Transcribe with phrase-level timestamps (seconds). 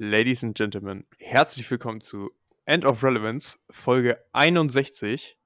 [0.00, 2.30] Ladies and Gentlemen, herzlich willkommen zu
[2.66, 5.36] End of Relevance, Folge 61.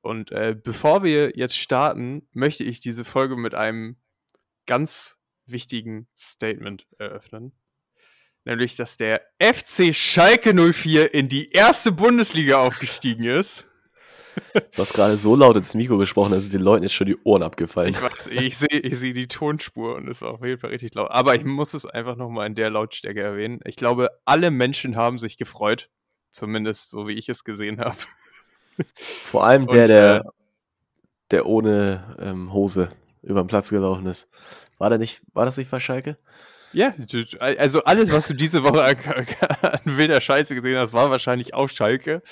[0.00, 3.94] Und äh, bevor wir jetzt starten, möchte ich diese Folge mit einem
[4.66, 7.52] ganz wichtigen Statement eröffnen.
[8.44, 13.66] Nämlich, dass der FC Schalke 04 in die erste Bundesliga aufgestiegen ist.
[14.54, 17.16] Du hast gerade so laut ins Mikro gesprochen, dass es den Leuten jetzt schon die
[17.24, 17.90] Ohren abgefallen.
[17.90, 20.94] Ich weiß, ich sehe ich seh die Tonspur und es war auf jeden Fall richtig
[20.94, 21.10] laut.
[21.10, 23.60] Aber ich muss es einfach nochmal in der Lautstärke erwähnen.
[23.64, 25.90] Ich glaube, alle Menschen haben sich gefreut.
[26.30, 27.96] Zumindest so, wie ich es gesehen habe.
[28.96, 30.22] Vor allem der, und, der, äh,
[31.32, 32.90] der ohne ähm, Hose
[33.22, 34.30] über den Platz gelaufen ist.
[34.78, 36.16] War, der nicht, war das nicht bei Schalke?
[36.72, 36.94] Ja,
[37.40, 38.96] also alles, was du diese Woche an,
[39.62, 42.22] an wilder Scheiße gesehen hast, war wahrscheinlich auch Schalke.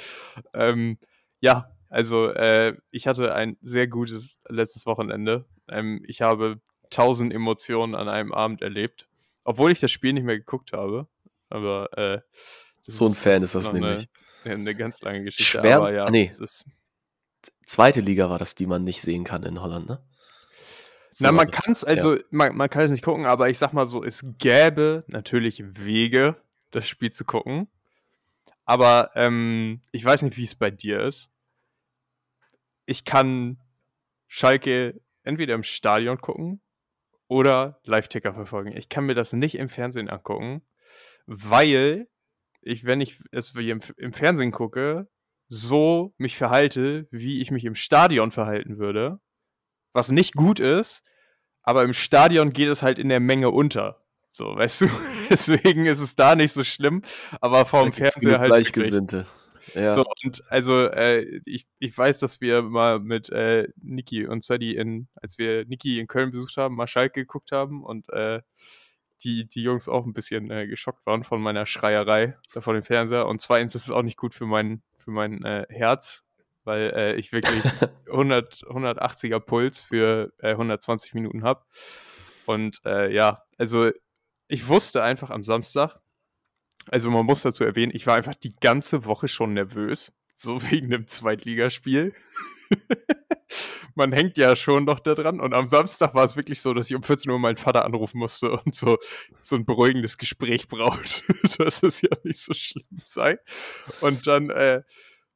[0.54, 0.98] Ähm,
[1.40, 5.46] ja, also äh, ich hatte ein sehr gutes letztes Wochenende.
[5.68, 6.60] Ähm, ich habe
[6.90, 9.08] tausend Emotionen an einem Abend erlebt,
[9.44, 11.08] obwohl ich das Spiel nicht mehr geguckt habe.
[11.48, 12.20] Aber äh,
[12.82, 14.08] so ein ist, Fan ist das nämlich.
[14.44, 15.58] Eine, eine, ganz lange Geschichte.
[15.58, 16.30] Schwer, aber ja, nee.
[17.64, 20.02] Zweite Liga war das, die man nicht sehen kann in Holland, ne?
[21.12, 22.22] So Na, man kann es, also ja.
[22.30, 26.36] man, man kann es nicht gucken, aber ich sag mal so, es gäbe natürlich Wege,
[26.70, 27.66] das Spiel zu gucken.
[28.64, 31.30] Aber ähm, ich weiß nicht, wie es bei dir ist
[32.88, 33.58] ich kann
[34.28, 36.62] Schalke entweder im Stadion gucken
[37.26, 38.74] oder Live-Ticker verfolgen.
[38.74, 40.62] Ich kann mir das nicht im Fernsehen angucken,
[41.26, 42.08] weil
[42.62, 45.06] ich, wenn ich es im, im Fernsehen gucke,
[45.48, 49.20] so mich verhalte, wie ich mich im Stadion verhalten würde.
[49.92, 51.02] Was nicht gut ist,
[51.62, 54.02] aber im Stadion geht es halt in der Menge unter.
[54.30, 54.90] So, weißt du?
[55.30, 57.02] Deswegen ist es da nicht so schlimm,
[57.42, 58.48] aber vorm Fernseher halt.
[58.48, 59.18] Gleichgesinnte.
[59.18, 59.38] Wirklich.
[59.74, 59.90] Ja.
[59.90, 64.76] So, und also äh, ich, ich weiß, dass wir mal mit äh, Niki und Sadie
[64.76, 68.40] in, als wir Niki in Köln besucht haben, mal Schalke geguckt haben und äh,
[69.24, 72.84] die, die Jungs auch ein bisschen äh, geschockt waren von meiner Schreierei da vor dem
[72.84, 73.26] Fernseher.
[73.26, 76.24] Und zweitens ist es auch nicht gut für mein, für mein äh, Herz,
[76.64, 77.62] weil äh, ich wirklich
[78.10, 81.64] 100, 180er Puls für 120 Minuten habe.
[82.46, 83.90] Und ja, also
[84.46, 86.00] ich wusste einfach am Samstag,
[86.90, 90.90] also man muss dazu erwähnen, ich war einfach die ganze Woche schon nervös, so wegen
[90.90, 92.14] dem Zweitligaspiel.
[93.94, 95.40] man hängt ja schon noch da dran.
[95.40, 98.18] Und am Samstag war es wirklich so, dass ich um 14 Uhr meinen Vater anrufen
[98.18, 98.98] musste und so,
[99.40, 101.24] so ein beruhigendes Gespräch braucht,
[101.58, 103.38] dass es ja nicht so schlimm sei.
[104.00, 104.82] Und dann äh,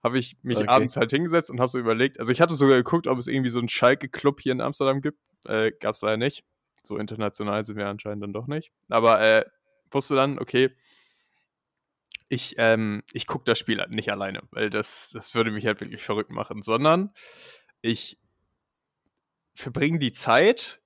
[0.03, 0.69] habe ich mich okay.
[0.69, 3.51] abends halt hingesetzt und habe so überlegt, also ich hatte sogar geguckt, ob es irgendwie
[3.51, 5.19] so einen Schalke-Club hier in Amsterdam gibt.
[5.45, 6.45] Äh, Gab es leider nicht.
[6.85, 8.73] So international sind wir anscheinend dann doch nicht.
[8.89, 9.45] Aber äh,
[9.91, 10.71] wusste dann, okay,
[12.33, 15.83] ich, ähm, ich gucke das Spiel halt nicht alleine, weil das, das würde mich halt
[15.83, 17.13] wirklich verrückt machen, sondern
[17.83, 18.19] ich
[19.55, 20.81] verbringe die Zeit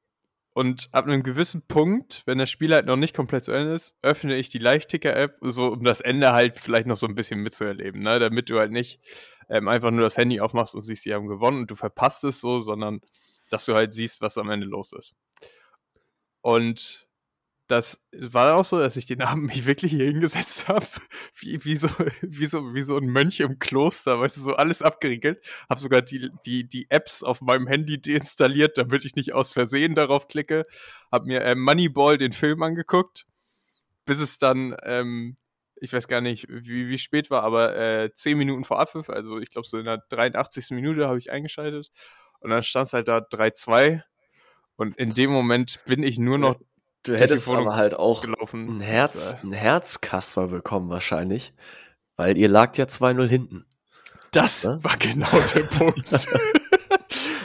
[0.54, 3.96] und ab einem gewissen Punkt, wenn das Spiel halt noch nicht komplett zu Ende ist,
[4.02, 8.02] öffne ich die Live-Ticker-App, so um das Ende halt vielleicht noch so ein bisschen mitzuerleben,
[8.02, 8.18] ne?
[8.18, 8.98] damit du halt nicht
[9.48, 12.40] ähm, einfach nur das Handy aufmachst und siehst, die haben gewonnen und du verpasst es
[12.40, 13.02] so, sondern
[13.50, 15.14] dass du halt siehst, was am Ende los ist.
[16.40, 17.05] Und
[17.66, 20.86] das war auch so, dass ich den Abend mich wirklich hier hingesetzt habe,
[21.38, 21.88] wie, wie, so,
[22.22, 25.44] wie, so, wie so ein Mönch im Kloster, weißt du, so alles abgeriegelt.
[25.68, 29.94] Habe sogar die, die, die Apps auf meinem Handy deinstalliert, damit ich nicht aus Versehen
[29.94, 30.66] darauf klicke.
[31.10, 33.26] Habe mir äh, Moneyball, den Film, angeguckt,
[34.04, 35.36] bis es dann, ähm,
[35.80, 39.38] ich weiß gar nicht, wie, wie spät war, aber äh, 10 Minuten vor Abpfiff, also
[39.38, 40.70] ich glaube so in der 83.
[40.70, 41.90] Minute habe ich eingeschaltet.
[42.40, 44.02] Und dann stand es halt da 3-2.
[44.76, 46.60] Und in dem Moment bin ich nur noch
[47.06, 48.78] Du hättest aber halt auch gelaufen.
[48.78, 51.54] ein Herz, äh, ein Herzkasper bekommen wahrscheinlich,
[52.16, 53.64] weil ihr lagt ja 2-0 hinten.
[54.32, 54.82] Das ja?
[54.82, 56.12] war genau der Punkt.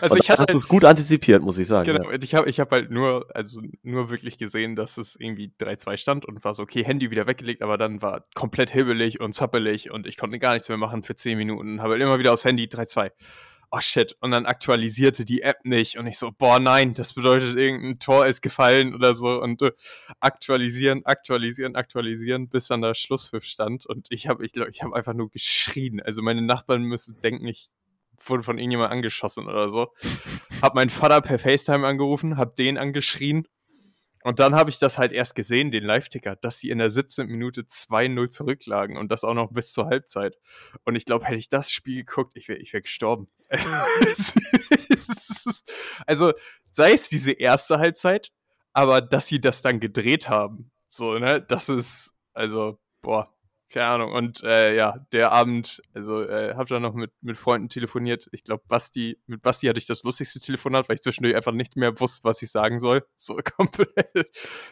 [0.02, 1.86] also ich hatte hast halt, es gut antizipiert, muss ich sagen.
[1.86, 2.18] Genau, ja.
[2.22, 6.26] ich habe ich hab halt nur, also nur wirklich gesehen, dass es irgendwie 3-2 stand
[6.26, 10.08] und war so, okay, Handy wieder weggelegt, aber dann war komplett hibbelig und zappelig und
[10.08, 11.82] ich konnte gar nichts mehr machen für 10 Minuten.
[11.82, 13.12] Habe halt immer wieder aufs Handy 3-2
[13.72, 17.56] oh shit, und dann aktualisierte die App nicht und ich so, boah, nein, das bedeutet,
[17.56, 19.72] irgendein Tor ist gefallen oder so und äh,
[20.20, 24.96] aktualisieren, aktualisieren, aktualisieren, bis dann der Schlusspfiff stand und ich habe, ich glaube, ich habe
[24.96, 26.02] einfach nur geschrien.
[26.02, 27.70] Also meine Nachbarn müssen denken, ich
[28.26, 29.94] wurde von irgendjemand angeschossen oder so.
[30.62, 33.48] hab meinen Vater per FaceTime angerufen, hab den angeschrien
[34.24, 37.28] und dann habe ich das halt erst gesehen, den Live-Ticker, dass sie in der 17.
[37.28, 40.38] Minute 2-0 zurücklagen und das auch noch bis zur Halbzeit.
[40.86, 43.30] Und ich glaube, hätte ich das Spiel geguckt, ich wäre ich wär gestorben.
[46.06, 46.34] also,
[46.72, 48.32] sei es diese erste Halbzeit,
[48.74, 53.34] aber dass sie das dann gedreht haben, so, ne, das ist, also, boah,
[53.72, 54.12] keine Ahnung.
[54.14, 58.30] Und äh, ja, der Abend, also äh, habe dann noch mit, mit Freunden telefoniert.
[58.32, 61.76] Ich glaube, Basti, mit Basti hatte ich das lustigste Telefonat, weil ich zwischendurch einfach nicht
[61.76, 63.04] mehr wusste, was ich sagen soll.
[63.22, 63.90] So komplett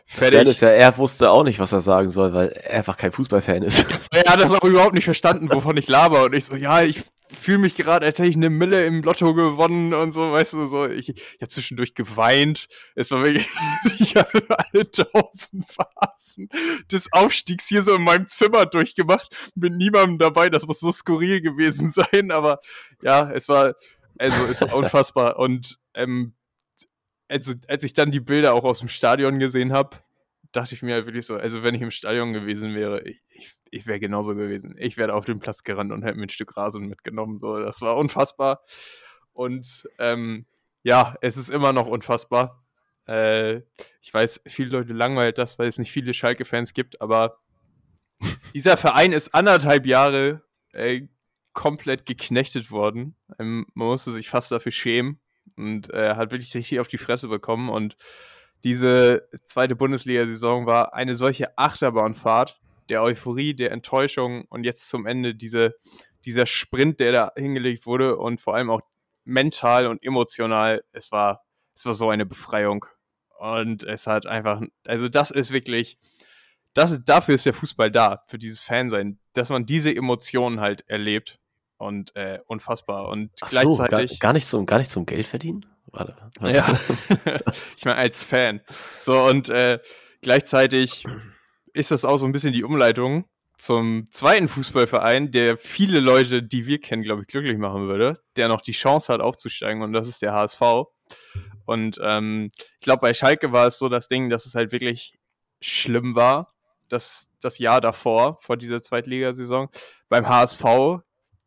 [0.05, 0.43] fertig.
[0.43, 3.11] Das ist ja, er wusste auch nicht, was er sagen soll, weil er einfach kein
[3.11, 3.85] Fußballfan ist.
[4.11, 6.23] Er hat das auch überhaupt nicht verstanden, wovon ich laber.
[6.23, 9.33] Und ich so, ja, ich fühle mich gerade, als hätte ich eine Mille im Lotto
[9.33, 10.87] gewonnen und so, weißt du, so.
[10.87, 12.67] Ich, ich habe zwischendurch geweint.
[12.95, 13.47] Es war wirklich,
[13.99, 16.49] ich habe alle tausend Phasen
[16.91, 20.49] des Aufstiegs hier so in meinem Zimmer durchgemacht, mit niemandem dabei.
[20.49, 22.59] Das muss so skurril gewesen sein, aber
[23.01, 23.75] ja, es war,
[24.17, 25.37] also es war unfassbar.
[25.37, 26.33] Und ähm,
[27.27, 29.97] also, als ich dann die Bilder auch aus dem Stadion gesehen habe,
[30.51, 33.53] dachte ich mir halt wirklich so, also wenn ich im Stadion gewesen wäre, ich, ich,
[33.71, 34.75] ich wäre genauso gewesen.
[34.77, 37.39] Ich wäre auf den Platz gerannt und hätte mir ein Stück Rasen mitgenommen.
[37.39, 38.63] So, das war unfassbar.
[39.31, 40.45] Und ähm,
[40.83, 42.65] ja, es ist immer noch unfassbar.
[43.07, 43.61] Äh,
[44.01, 47.39] ich weiß, viele Leute langweilt das, weil es nicht viele Schalke-Fans gibt, aber
[48.53, 50.43] dieser Verein ist anderthalb Jahre
[50.73, 51.07] äh,
[51.53, 53.15] komplett geknechtet worden.
[53.39, 55.19] Ähm, man musste sich fast dafür schämen
[55.57, 57.97] und äh, hat wirklich richtig auf die Fresse bekommen und
[58.63, 62.59] diese zweite Bundesliga-Saison war eine solche Achterbahnfahrt
[62.89, 65.75] der Euphorie, der Enttäuschung und jetzt zum Ende diese,
[66.25, 68.81] dieser Sprint, der da hingelegt wurde und vor allem auch
[69.23, 71.45] mental und emotional, es war,
[71.75, 72.85] es war so eine Befreiung.
[73.37, 75.97] Und es hat einfach, also das ist wirklich,
[76.73, 80.83] das ist, dafür ist der Fußball da, für dieses Fansein, dass man diese Emotionen halt
[80.87, 81.39] erlebt
[81.77, 85.25] und äh, unfassbar und Ach gleichzeitig so, gar, gar nicht zum gar nicht zum Geld
[85.25, 85.65] verdienen.
[85.91, 86.55] Warte, was?
[86.55, 86.79] Ja.
[87.77, 88.61] ich meine, als Fan.
[89.01, 89.79] So, und äh,
[90.21, 91.05] gleichzeitig
[91.73, 93.25] ist das auch so ein bisschen die Umleitung
[93.57, 98.47] zum zweiten Fußballverein, der viele Leute, die wir kennen, glaube ich, glücklich machen würde, der
[98.47, 100.61] noch die Chance hat, aufzusteigen, und das ist der HSV.
[101.65, 105.13] Und ähm, ich glaube, bei Schalke war es so das Ding, dass es halt wirklich
[105.61, 106.53] schlimm war,
[106.87, 109.69] das, das Jahr davor, vor dieser Zweitligasaison.
[110.07, 110.63] Beim HSV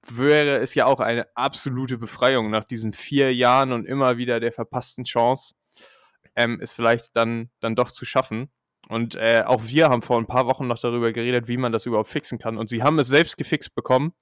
[0.08, 4.52] wäre es ja auch eine absolute Befreiung nach diesen vier Jahren und immer wieder der
[4.52, 5.54] verpassten Chance,
[6.34, 8.50] ähm, es vielleicht dann, dann doch zu schaffen.
[8.88, 11.86] Und äh, auch wir haben vor ein paar Wochen noch darüber geredet, wie man das
[11.86, 12.58] überhaupt fixen kann.
[12.58, 14.12] Und sie haben es selbst gefixt bekommen.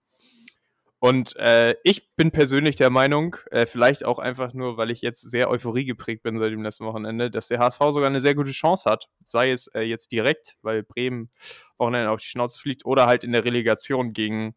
[1.03, 5.23] Und äh, ich bin persönlich der Meinung, äh, vielleicht auch einfach nur, weil ich jetzt
[5.23, 8.51] sehr Euphorie geprägt bin seit dem letzten Wochenende, dass der HSV sogar eine sehr gute
[8.51, 9.09] Chance hat.
[9.25, 11.31] Sei es äh, jetzt direkt, weil Bremen
[11.79, 14.55] Wochenende auf die Schnauze fliegt, oder halt in der Relegation gegen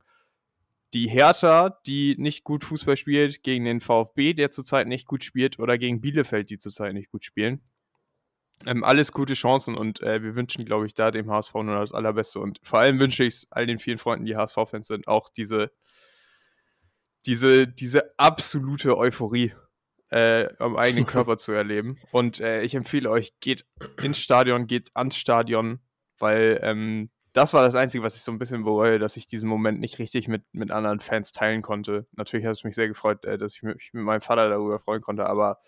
[0.93, 5.59] die Hertha, die nicht gut Fußball spielt, gegen den VfB, der zurzeit nicht gut spielt,
[5.59, 7.61] oder gegen Bielefeld, die zurzeit nicht gut spielen.
[8.65, 11.91] Ähm, alles gute Chancen und äh, wir wünschen, glaube ich, da dem HSV nur das
[11.91, 12.39] Allerbeste.
[12.39, 15.71] Und vor allem wünsche ich es all den vielen Freunden, die HSV-Fans sind, auch diese,
[17.25, 19.53] diese, diese absolute Euphorie
[20.11, 21.97] äh, am eigenen Körper zu erleben.
[22.11, 23.65] Und äh, ich empfehle euch, geht
[24.01, 25.79] ins Stadion, geht ans Stadion,
[26.19, 29.49] weil ähm, das war das Einzige, was ich so ein bisschen bereue, dass ich diesen
[29.49, 32.05] Moment nicht richtig mit, mit anderen Fans teilen konnte.
[32.13, 35.01] Natürlich hat es mich sehr gefreut, äh, dass ich mich mit meinem Vater darüber freuen
[35.01, 35.59] konnte, aber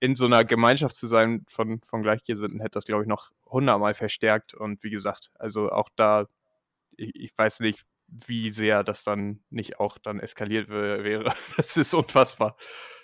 [0.00, 3.94] in so einer Gemeinschaft zu sein von, von Gleichgesinnten hätte das, glaube ich, noch hundertmal
[3.94, 4.54] verstärkt.
[4.54, 6.26] Und wie gesagt, also auch da,
[6.96, 11.34] ich, ich weiß nicht, wie sehr das dann nicht auch dann eskaliert wäre.
[11.56, 12.56] Das ist unfassbar.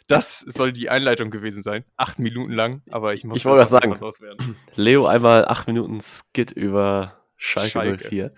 [0.07, 1.85] Das soll die Einleitung gewesen sein.
[1.97, 3.99] Acht Minuten lang, aber ich muss ich wollte was sagen.
[4.77, 8.09] Leo einmal acht Minuten Skit über Schalke, Schalke.
[8.09, 8.25] 04.
[8.25, 8.33] Ja.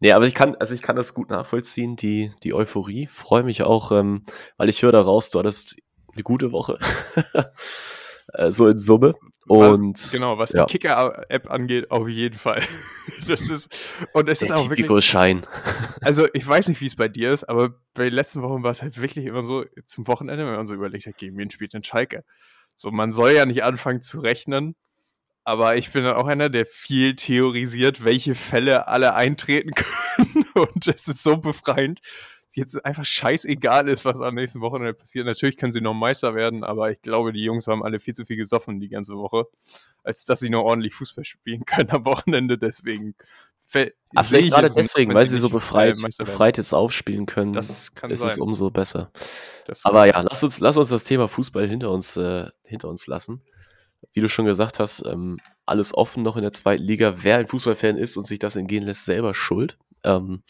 [0.00, 3.06] Nee, aber ich kann, also ich kann das gut nachvollziehen, die, die Euphorie.
[3.06, 4.24] Freue mich auch, ähm,
[4.56, 5.76] weil ich höre da raus, du hattest
[6.12, 6.78] eine gute Woche.
[8.32, 9.14] Äh, so in Summe.
[9.46, 10.64] Und genau, was ja.
[10.64, 12.62] die Kicker-App angeht, auf jeden Fall.
[13.28, 13.68] das ist,
[14.12, 15.04] und es Der ist auch wirklich.
[15.04, 15.42] Schein.
[16.00, 18.70] Also, ich weiß nicht, wie es bei dir ist, aber bei den letzten Wochen war
[18.70, 21.74] es halt wirklich immer so zum Wochenende, wenn man so überlegt hat, gegen wen spielt
[21.74, 22.24] denn Schalke?
[22.74, 24.74] So, man soll ja nicht anfangen zu rechnen,
[25.44, 30.46] aber ich bin dann auch einer, der viel theorisiert, welche Fälle alle eintreten können.
[30.54, 32.00] Und es ist so befreiend,
[32.54, 35.26] jetzt einfach scheißegal ist, was am nächsten Wochenende passiert.
[35.26, 38.24] Natürlich können sie noch Meister werden, aber ich glaube, die Jungs haben alle viel zu
[38.24, 39.46] viel gesoffen die ganze Woche,
[40.02, 42.56] als dass sie noch ordentlich Fußball spielen können am Wochenende.
[42.56, 43.14] Deswegen
[44.14, 48.20] Ach, vielleicht gerade deswegen, weil sie so befreit, befreit jetzt aufspielen können, das kann ist
[48.20, 48.30] sein.
[48.30, 49.10] es umso besser.
[49.82, 53.42] Aber ja, lass uns, lass uns das Thema Fußball hinter uns, äh, hinter uns lassen
[54.12, 57.14] wie du schon gesagt hast, ähm, alles offen noch in der zweiten Liga.
[57.18, 59.78] Wer ein Fußballfan ist und sich das entgehen lässt, selber schuld.
[60.04, 60.42] Ähm,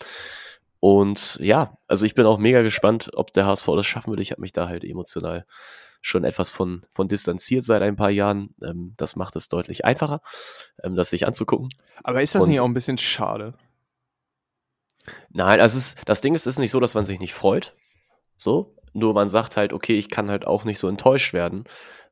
[0.80, 4.20] und ja, also ich bin auch mega gespannt, ob der HSV das schaffen wird.
[4.20, 5.46] Ich habe mich da halt emotional
[6.02, 8.54] schon etwas von, von distanziert seit ein paar Jahren.
[8.62, 10.20] Ähm, das macht es deutlich einfacher,
[10.82, 11.70] ähm, das sich anzugucken.
[12.02, 13.54] Aber ist das und, nicht auch ein bisschen schade?
[15.30, 17.74] Nein, also ist, das Ding ist, es ist nicht so, dass man sich nicht freut.
[18.36, 21.64] So, nur man sagt halt, okay, ich kann halt auch nicht so enttäuscht werden,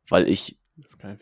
[0.08, 0.58] weil ich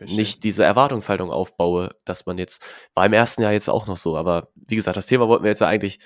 [0.06, 2.64] nicht diese Erwartungshaltung aufbaue, dass man jetzt,
[2.94, 5.50] war im ersten Jahr jetzt auch noch so, aber wie gesagt, das Thema wollten wir
[5.50, 5.98] jetzt ja eigentlich,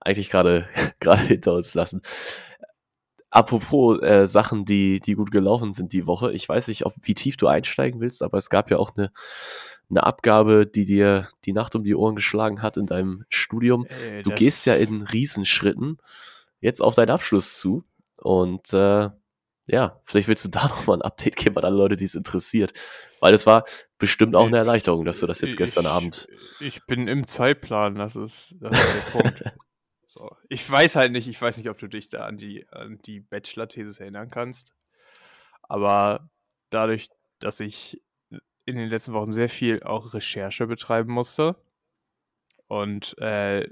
[0.00, 0.68] eigentlich gerade,
[1.00, 2.02] gerade hinter uns lassen.
[3.30, 6.32] Apropos äh, Sachen, die, die gut gelaufen sind die Woche.
[6.32, 9.10] Ich weiß nicht, ob, wie tief du einsteigen willst, aber es gab ja auch eine,
[9.88, 13.86] eine Abgabe, die dir die Nacht um die Ohren geschlagen hat in deinem Studium.
[13.86, 15.96] Äh, du gehst ja in Riesenschritten
[16.60, 17.84] jetzt auf deinen Abschluss zu.
[18.16, 19.08] Und äh,
[19.72, 22.72] ja, vielleicht willst du da nochmal ein Update geben an alle Leute, die es interessiert.
[23.20, 23.64] Weil es war
[23.98, 26.28] bestimmt auch eine Erleichterung, dass du das jetzt gestern ich, Abend.
[26.60, 29.44] Ich bin im Zeitplan, das ist, das ist der Punkt.
[30.14, 30.36] So.
[30.50, 33.20] Ich weiß halt nicht, ich weiß nicht, ob du dich da an die, an die
[33.20, 34.74] Bachelor-Thesis erinnern kannst.
[35.62, 36.28] Aber
[36.68, 37.98] dadurch, dass ich
[38.66, 41.56] in den letzten Wochen sehr viel auch Recherche betreiben musste
[42.66, 43.70] und äh,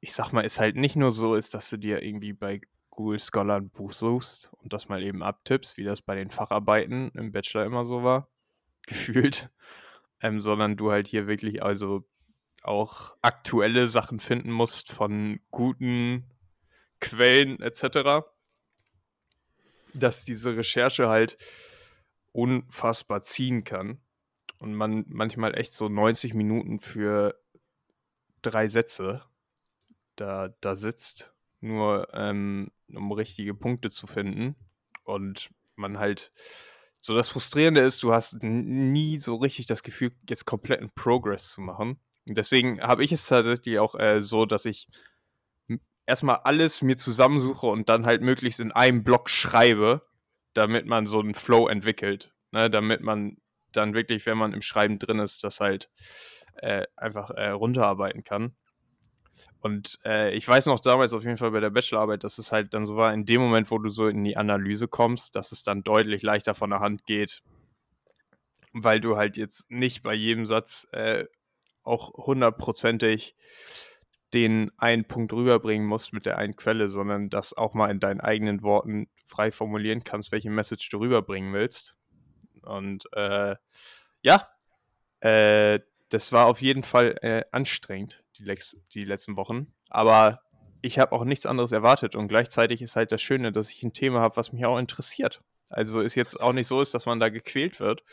[0.00, 2.60] ich sag mal, es halt nicht nur so ist, dass du dir irgendwie bei
[2.96, 7.10] Google Scholar ein Buch suchst und das mal eben abtippst, wie das bei den Facharbeiten
[7.14, 8.28] im Bachelor immer so war,
[8.86, 9.48] gefühlt,
[10.20, 12.04] ähm, sondern du halt hier wirklich also
[12.62, 16.24] auch aktuelle Sachen finden musst von guten
[17.00, 18.26] Quellen etc.,
[19.94, 21.38] dass diese Recherche halt
[22.32, 23.98] unfassbar ziehen kann
[24.58, 27.38] und man manchmal echt so 90 Minuten für
[28.42, 29.22] drei Sätze
[30.16, 34.56] da, da sitzt, nur ähm, um richtige Punkte zu finden
[35.04, 36.32] und man halt
[37.00, 41.60] so das Frustrierende ist, du hast nie so richtig das Gefühl, jetzt kompletten Progress zu
[41.60, 42.00] machen.
[42.24, 44.88] Deswegen habe ich es tatsächlich auch äh, so, dass ich
[46.06, 50.02] erstmal alles mir zusammensuche und dann halt möglichst in einem Block schreibe,
[50.54, 52.32] damit man so einen Flow entwickelt.
[52.50, 52.70] Ne?
[52.70, 53.36] Damit man
[53.72, 55.90] dann wirklich, wenn man im Schreiben drin ist, das halt
[56.56, 58.56] äh, einfach äh, runterarbeiten kann.
[59.66, 62.72] Und äh, ich weiß noch damals auf jeden Fall bei der Bachelorarbeit, dass es halt
[62.72, 65.64] dann so war, in dem Moment, wo du so in die Analyse kommst, dass es
[65.64, 67.42] dann deutlich leichter von der Hand geht,
[68.72, 71.24] weil du halt jetzt nicht bei jedem Satz äh,
[71.82, 73.34] auch hundertprozentig
[74.32, 78.20] den einen Punkt rüberbringen musst mit der einen Quelle, sondern das auch mal in deinen
[78.20, 81.96] eigenen Worten frei formulieren kannst, welche Message du rüberbringen willst.
[82.62, 83.56] Und äh,
[84.22, 84.48] ja,
[85.18, 85.80] äh,
[86.10, 89.72] das war auf jeden Fall äh, anstrengend, die, Lex die letzten Wochen.
[89.88, 90.42] Aber
[90.82, 93.92] ich habe auch nichts anderes erwartet und gleichzeitig ist halt das Schöne, dass ich ein
[93.92, 95.42] Thema habe, was mich auch interessiert.
[95.68, 98.04] Also ist jetzt auch nicht so ist, dass man da gequält wird,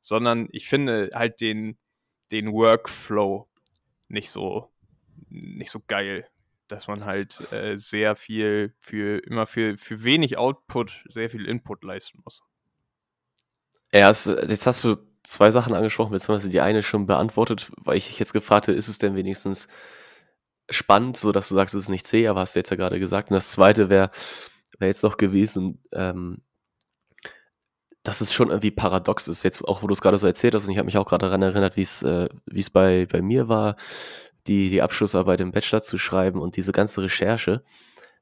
[0.00, 1.78] sondern ich finde halt den,
[2.30, 3.48] den Workflow
[4.08, 4.70] nicht so,
[5.28, 6.26] nicht so geil.
[6.68, 11.82] Dass man halt äh, sehr viel für immer für, für wenig Output sehr viel Input
[11.82, 12.42] leisten muss.
[13.92, 14.96] Ja, jetzt hast du
[15.30, 18.88] zwei Sachen angesprochen, beziehungsweise die eine schon beantwortet, weil ich dich jetzt gefragt habe, ist
[18.88, 19.68] es denn wenigstens
[20.68, 22.98] spannend, so dass du sagst, es ist nicht zäh, aber hast du jetzt ja gerade
[23.00, 23.30] gesagt.
[23.30, 24.10] Und das zweite wäre
[24.78, 26.42] wär jetzt noch gewesen, ähm,
[28.02, 30.64] dass es schon irgendwie paradox ist, jetzt auch wo du es gerade so erzählt hast,
[30.64, 33.20] und ich habe mich auch gerade daran erinnert, wie es äh, wie es bei, bei
[33.20, 33.76] mir war,
[34.46, 37.62] die, die Abschlussarbeit im Bachelor zu schreiben und diese ganze Recherche,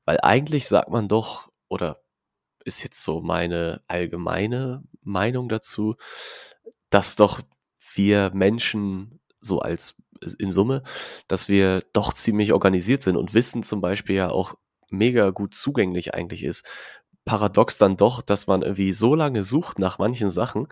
[0.04, 2.02] weil eigentlich sagt man doch, oder
[2.64, 5.96] ist jetzt so meine allgemeine Meinung dazu,
[6.90, 7.40] dass doch
[7.94, 9.96] wir Menschen so als
[10.38, 10.82] in Summe,
[11.28, 14.54] dass wir doch ziemlich organisiert sind und Wissen zum Beispiel ja auch
[14.90, 16.64] mega gut zugänglich eigentlich ist
[17.28, 20.66] paradox dann doch, dass man irgendwie so lange sucht nach manchen Sachen.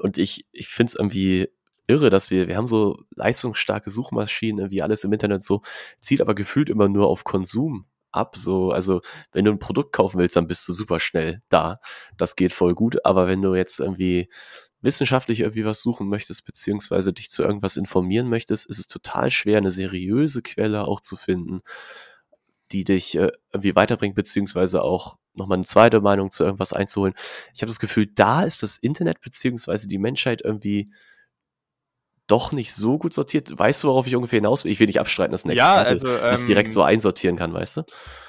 [0.00, 1.50] Und ich, ich finde es irgendwie
[1.86, 5.60] irre, dass wir, wir haben so leistungsstarke Suchmaschinen, irgendwie alles im Internet so,
[6.00, 8.36] zieht aber gefühlt immer nur auf Konsum ab.
[8.38, 11.78] So, also wenn du ein Produkt kaufen willst, dann bist du super schnell da.
[12.16, 13.04] Das geht voll gut.
[13.04, 14.30] Aber wenn du jetzt irgendwie
[14.82, 19.58] wissenschaftlich irgendwie was suchen möchtest, beziehungsweise dich zu irgendwas informieren möchtest, ist es total schwer,
[19.58, 21.62] eine seriöse Quelle auch zu finden,
[22.72, 27.14] die dich äh, irgendwie weiterbringt, beziehungsweise auch nochmal eine zweite Meinung zu irgendwas einzuholen.
[27.54, 30.90] Ich habe das Gefühl, da ist das Internet beziehungsweise die Menschheit irgendwie
[32.26, 33.56] doch nicht so gut sortiert.
[33.56, 34.72] Weißt du, worauf ich ungefähr hinaus will?
[34.72, 37.78] Ich will nicht abstreiten, dass ein ja, also, ähm, das direkt so einsortieren kann, weißt
[37.78, 37.82] du?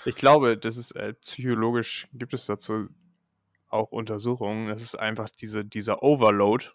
[0.06, 2.90] Ich glaube, das ist äh, psychologisch, gibt es dazu
[3.74, 4.68] auch Untersuchungen.
[4.70, 6.66] Das ist einfach diese, dieser Overload,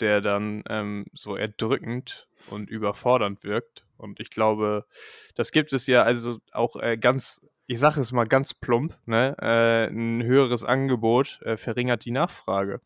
[0.00, 3.86] der dann ähm, so erdrückend und überfordernd wirkt.
[3.96, 4.86] Und ich glaube,
[5.34, 9.36] das gibt es ja also auch äh, ganz ich sage es mal ganz plump, ne,
[9.40, 12.80] äh, ein höheres Angebot äh, verringert die Nachfrage.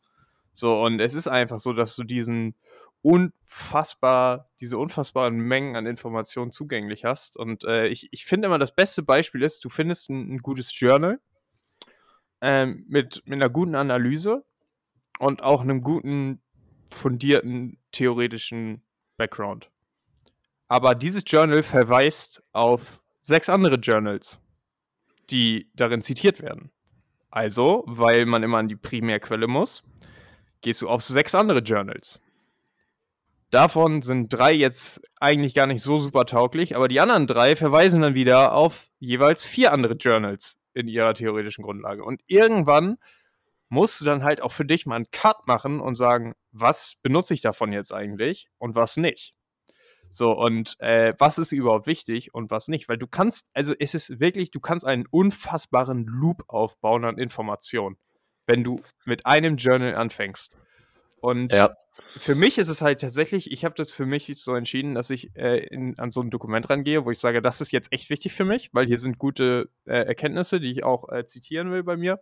[0.52, 2.55] So, und es ist einfach so, dass du diesen
[3.02, 7.37] unfassbar, diese unfassbaren Mengen an Informationen zugänglich hast.
[7.37, 10.78] Und äh, ich, ich finde immer, das beste Beispiel ist, du findest ein, ein gutes
[10.78, 11.21] Journal
[12.40, 14.45] ähm, mit, mit einer guten Analyse
[15.18, 16.40] und auch einem guten,
[16.88, 18.83] fundierten theoretischen
[19.16, 19.71] Background.
[20.68, 24.40] Aber dieses Journal verweist auf sechs andere Journals
[25.30, 26.71] die darin zitiert werden.
[27.30, 29.83] Also, weil man immer an die Primärquelle muss,
[30.62, 32.21] gehst du auf sechs andere Journals.
[33.50, 38.02] Davon sind drei jetzt eigentlich gar nicht so super tauglich, aber die anderen drei verweisen
[38.02, 42.04] dann wieder auf jeweils vier andere Journals in ihrer theoretischen Grundlage.
[42.04, 42.99] Und irgendwann
[43.68, 47.35] musst du dann halt auch für dich mal einen Cut machen und sagen, was benutze
[47.35, 49.35] ich davon jetzt eigentlich und was nicht.
[50.11, 52.88] So, und äh, was ist überhaupt wichtig und was nicht?
[52.88, 57.99] Weil du kannst, also es ist wirklich, du kannst einen unfassbaren Loop aufbauen an Informationen,
[58.47, 60.56] wenn du mit einem Journal anfängst.
[61.20, 61.75] Und ja.
[62.02, 65.35] Für mich ist es halt tatsächlich, ich habe das für mich so entschieden, dass ich
[65.37, 68.33] äh, in, an so ein Dokument rangehe, wo ich sage, das ist jetzt echt wichtig
[68.33, 71.97] für mich, weil hier sind gute äh, Erkenntnisse, die ich auch äh, zitieren will bei
[71.97, 72.21] mir.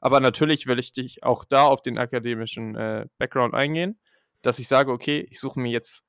[0.00, 3.98] Aber natürlich will ich dich auch da auf den akademischen äh, Background eingehen,
[4.42, 6.02] dass ich sage, okay, ich suche mir jetzt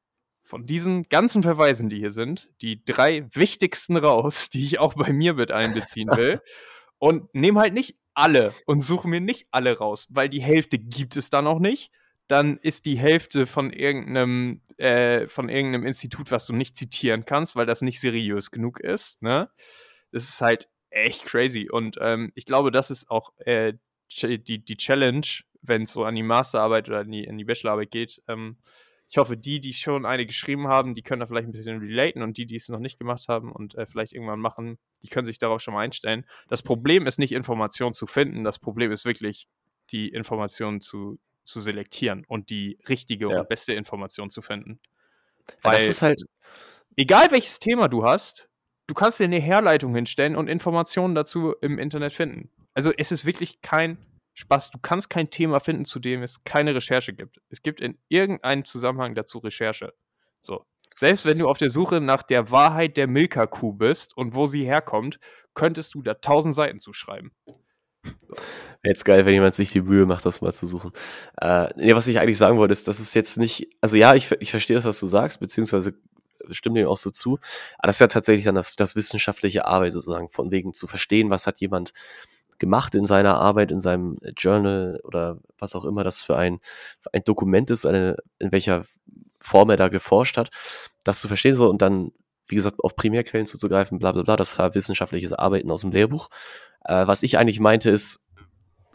[0.44, 5.12] von diesen ganzen Verweisen, die hier sind, die drei wichtigsten raus, die ich auch bei
[5.12, 6.42] mir mit einbeziehen will.
[7.00, 11.18] und nehme halt nicht alle und suche mir nicht alle raus, weil die Hälfte gibt
[11.18, 11.92] es da noch nicht.
[12.28, 17.56] Dann ist die Hälfte von irgendeinem, äh, von irgendeinem Institut, was du nicht zitieren kannst,
[17.56, 19.22] weil das nicht seriös genug ist.
[19.22, 19.50] Ne?
[20.12, 21.70] Das ist halt echt crazy.
[21.70, 23.74] Und ähm, ich glaube, das ist auch äh,
[24.22, 25.26] die, die Challenge,
[25.62, 28.22] wenn es so an die Masterarbeit oder an die, an die Bachelorarbeit geht.
[28.28, 28.58] Ähm,
[29.08, 32.24] ich hoffe, die, die schon eine geschrieben haben, die können da vielleicht ein bisschen relaten
[32.24, 35.26] und die, die es noch nicht gemacht haben und äh, vielleicht irgendwann machen, die können
[35.26, 36.26] sich darauf schon mal einstellen.
[36.50, 39.48] Das Problem ist nicht, Informationen zu finden, das Problem ist wirklich,
[39.92, 43.40] die Informationen zu, zu selektieren und die richtige ja.
[43.40, 44.80] und beste Information zu finden.
[45.62, 46.22] Weil, das ist halt.
[46.98, 48.50] Egal welches Thema du hast,
[48.88, 52.50] du kannst dir eine Herleitung hinstellen und Informationen dazu im Internet finden.
[52.74, 53.98] Also es ist wirklich kein
[54.34, 54.72] Spaß.
[54.72, 57.42] Du kannst kein Thema finden, zu dem es keine Recherche gibt.
[57.50, 59.94] Es gibt in irgendeinem Zusammenhang dazu Recherche.
[60.42, 60.66] So.
[60.98, 64.64] Selbst wenn du auf der Suche nach der Wahrheit der Milka-Kuh bist und wo sie
[64.64, 65.20] herkommt,
[65.54, 67.34] könntest du da tausend Seiten zuschreiben.
[68.82, 70.92] Wäre jetzt geil, wenn jemand sich die Mühe macht, das mal zu suchen.
[71.42, 74.32] Äh, nee, was ich eigentlich sagen wollte, ist, dass es jetzt nicht, also ja, ich,
[74.40, 75.94] ich verstehe das, was du sagst, beziehungsweise
[76.52, 77.40] stimme dem auch so zu,
[77.80, 81.30] aber das ist ja tatsächlich dann das, das wissenschaftliche Arbeit sozusagen, von wegen zu verstehen,
[81.30, 81.94] was hat jemand
[82.60, 86.60] gemacht in seiner Arbeit, in seinem Journal oder was auch immer das für ein,
[87.00, 88.84] für ein Dokument ist, eine, in welcher
[89.40, 90.50] Form er da geforscht hat,
[91.04, 92.12] das zu verstehen so und dann,
[92.48, 96.30] wie gesagt, auf Primärquellen zuzugreifen, bla bla bla, das war wissenschaftliches Arbeiten aus dem Lehrbuch.
[96.86, 98.26] Äh, was ich eigentlich meinte ist,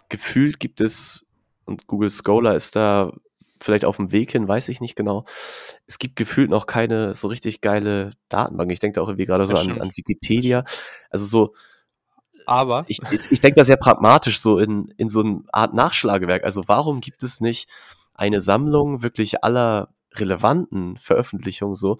[0.08, 1.26] gefühlt gibt es,
[1.64, 3.12] und Google Scholar ist da
[3.60, 5.24] vielleicht auf dem Weg hin, weiß ich nicht genau.
[5.86, 8.72] Es gibt gefühlt noch keine so richtig geile Datenbank.
[8.72, 10.64] Ich denke da auch irgendwie gerade so an, an Wikipedia.
[11.10, 11.54] Also so,
[12.46, 12.84] aber.
[12.88, 16.44] Ich, ich, ich denke da sehr pragmatisch so in, in so eine Art Nachschlagewerk.
[16.44, 17.68] Also warum gibt es nicht
[18.14, 21.98] eine Sammlung wirklich aller relevanten Veröffentlichungen so?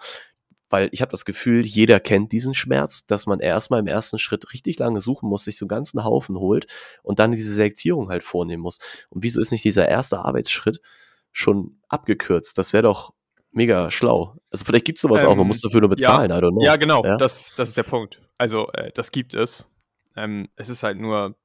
[0.70, 4.52] Weil ich habe das Gefühl, jeder kennt diesen Schmerz, dass man erstmal im ersten Schritt
[4.52, 6.66] richtig lange suchen muss, sich so einen ganzen Haufen holt
[7.02, 8.78] und dann diese Selektierung halt vornehmen muss.
[9.11, 10.80] Und wieso ist nicht dieser erste Arbeitsschritt
[11.33, 12.56] schon abgekürzt?
[12.56, 13.12] Das wäre doch
[13.52, 14.37] mega schlau.
[14.50, 16.52] Also vielleicht gibt es sowas ähm, auch, man muss dafür nur bezahlen, ja, I don't
[16.52, 16.64] know.
[16.64, 17.16] Ja, genau, ja?
[17.16, 18.20] Das, das ist der Punkt.
[18.38, 19.66] Also äh, das gibt es.
[20.16, 21.37] Ähm, es ist halt nur,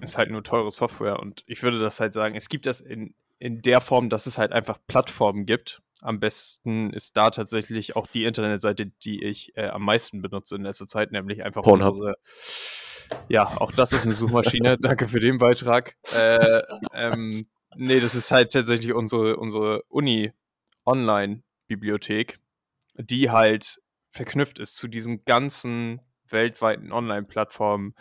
[0.00, 3.14] ist halt nur teure Software und ich würde das halt sagen, es gibt das in,
[3.38, 5.82] in der Form, dass es halt einfach Plattformen gibt.
[6.02, 10.62] Am besten ist da tatsächlich auch die Internetseite, die ich äh, am meisten benutze in
[10.62, 11.94] letzter Zeit, nämlich einfach Pornhub.
[11.94, 12.16] unsere.
[13.28, 14.78] Ja, auch das ist eine Suchmaschine.
[14.80, 15.94] Danke für den Beitrag.
[16.14, 16.62] Äh,
[16.92, 22.40] ähm, nee, das ist halt tatsächlich unsere, unsere Uni-Online-Bibliothek,
[22.96, 27.94] die halt verknüpft ist zu diesen ganzen weltweiten Online-Plattformen.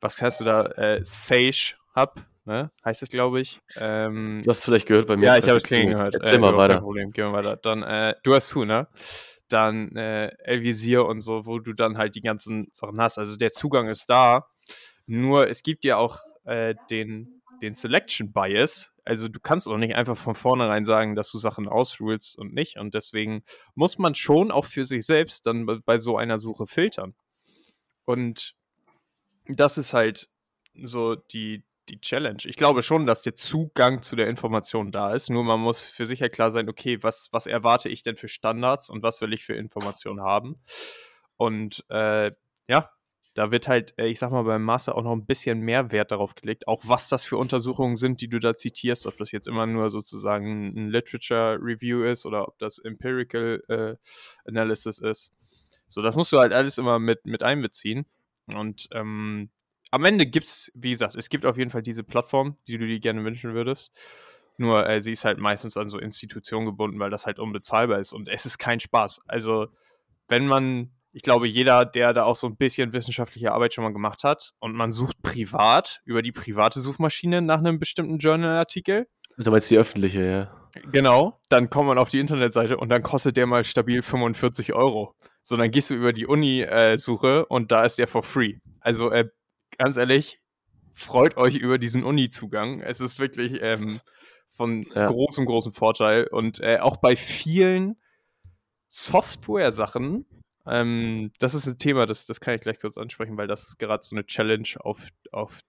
[0.00, 0.66] Was hast du da?
[0.66, 2.70] Äh, Sage Hub, ne?
[2.84, 3.58] heißt es, glaube ich.
[3.76, 5.26] Ähm, du hast vielleicht gehört bei mir.
[5.26, 6.14] Ja, ich habe es klingen gehört.
[6.14, 6.80] Erzähl äh, mal weiter.
[6.80, 7.10] Problem.
[7.10, 7.56] Gehen wir weiter.
[7.56, 8.88] Dann, äh, du hast zu, ne?
[9.48, 13.18] Dann äh, Elvisier und so, wo du dann halt die ganzen Sachen hast.
[13.18, 14.48] Also der Zugang ist da.
[15.06, 19.94] Nur es gibt ja auch äh, den, den Selection Bias, also du kannst auch nicht
[19.94, 22.78] einfach von vornherein sagen, dass du Sachen ausrulst und nicht.
[22.78, 23.42] Und deswegen
[23.74, 27.14] muss man schon auch für sich selbst dann bei so einer Suche filtern.
[28.06, 28.54] Und
[29.46, 30.30] das ist halt
[30.74, 32.38] so die, die Challenge.
[32.44, 35.30] Ich glaube schon, dass der Zugang zu der Information da ist.
[35.30, 38.28] Nur man muss für sich ja klar sein, okay, was, was erwarte ich denn für
[38.28, 40.56] Standards und was will ich für Informationen haben?
[41.36, 42.32] Und äh,
[42.68, 42.90] ja,
[43.34, 46.12] da wird halt, äh, ich sag mal, beim Master auch noch ein bisschen mehr Wert
[46.12, 49.48] darauf gelegt, auch was das für Untersuchungen sind, die du da zitierst, ob das jetzt
[49.48, 53.96] immer nur sozusagen ein Literature Review ist oder ob das Empirical äh,
[54.48, 55.32] Analysis ist.
[55.88, 58.06] So, das musst du halt alles immer mit, mit einbeziehen.
[58.46, 59.50] Und ähm,
[59.94, 62.86] am Ende gibt es, wie gesagt, es gibt auf jeden Fall diese Plattform, die du
[62.86, 63.92] dir gerne wünschen würdest.
[64.56, 68.12] Nur äh, sie ist halt meistens an so Institutionen gebunden, weil das halt unbezahlbar ist.
[68.12, 69.20] Und es ist kein Spaß.
[69.26, 69.68] Also,
[70.28, 73.92] wenn man, ich glaube, jeder, der da auch so ein bisschen wissenschaftliche Arbeit schon mal
[73.92, 79.50] gemacht hat und man sucht privat über die private Suchmaschine nach einem bestimmten Journal-Artikel, Du
[79.50, 80.70] meinst die öffentliche, ja.
[80.92, 85.14] Genau, dann kommt man auf die Internetseite und dann kostet der mal stabil 45 Euro.
[85.42, 88.58] So, dann gehst du über die Uni-Suche äh, und da ist der for free.
[88.80, 89.28] Also, äh,
[89.78, 90.40] ganz ehrlich,
[90.94, 92.80] freut euch über diesen Uni-Zugang.
[92.80, 94.00] Es ist wirklich ähm,
[94.50, 95.06] von ja.
[95.06, 96.26] großem, großem Vorteil.
[96.30, 97.96] Und äh, auch bei vielen
[98.88, 100.26] Software-Sachen,
[100.66, 103.78] ähm, das ist ein Thema, das, das kann ich gleich kurz ansprechen, weil das ist
[103.78, 105.60] gerade so eine Challenge, auf, auf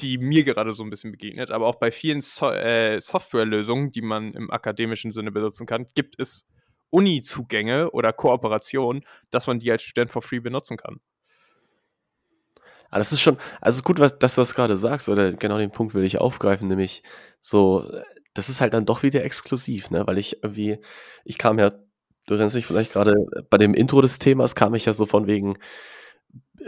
[0.00, 1.50] die mir gerade so ein bisschen begegnet.
[1.50, 6.20] Aber auch bei vielen so äh, Softwarelösungen, die man im akademischen Sinne benutzen kann, gibt
[6.20, 6.46] es
[6.90, 11.00] Uni-Zugänge oder Kooperationen, dass man die als Student for free benutzen kann.
[12.94, 15.72] Aber das ist schon, also gut, was, dass du das gerade sagst, oder genau den
[15.72, 17.02] Punkt will ich aufgreifen, nämlich
[17.40, 17.90] so,
[18.34, 20.06] das ist halt dann doch wieder exklusiv, ne?
[20.06, 20.78] Weil ich irgendwie,
[21.24, 23.16] ich kam ja, du erinnerst dich vielleicht gerade
[23.50, 25.58] bei dem Intro des Themas, kam ich ja so von wegen,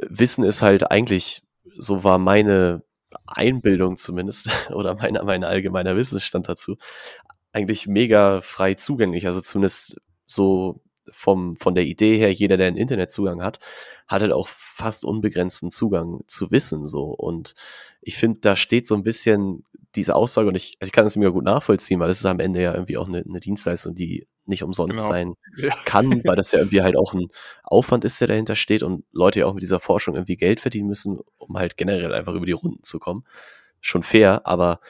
[0.09, 1.43] Wissen ist halt eigentlich,
[1.79, 2.83] so war meine
[3.29, 6.77] Einbildung zumindest, oder mein, mein allgemeiner Wissensstand dazu,
[7.53, 9.29] eigentlich mega frei zugänglich.
[9.29, 13.59] Also zumindest so vom, von der Idee her, jeder, der einen Internetzugang hat,
[14.07, 17.05] hat halt auch fast unbegrenzten Zugang zu Wissen, so.
[17.05, 17.55] Und
[18.01, 19.65] ich finde, da steht so ein bisschen
[19.95, 22.63] diese Aussage, und ich, ich kann das mir gut nachvollziehen, weil das ist am Ende
[22.63, 25.09] ja irgendwie auch eine, eine Dienstleistung, die nicht umsonst genau.
[25.09, 25.75] sein ja.
[25.85, 27.29] kann, weil das ja irgendwie halt auch ein
[27.65, 30.89] Aufwand ist, der dahinter steht und Leute ja auch mit dieser Forschung irgendwie Geld verdienen
[30.89, 33.25] müssen, um halt generell einfach über die Runden zu kommen.
[33.81, 34.81] Schon fair, aber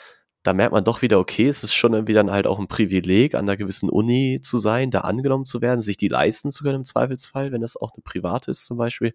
[0.47, 3.35] da merkt man doch wieder, okay, es ist schon irgendwie dann halt auch ein Privileg,
[3.35, 6.77] an einer gewissen Uni zu sein, da angenommen zu werden, sich die leisten zu können
[6.77, 9.13] im Zweifelsfall, wenn das auch eine private ist zum Beispiel.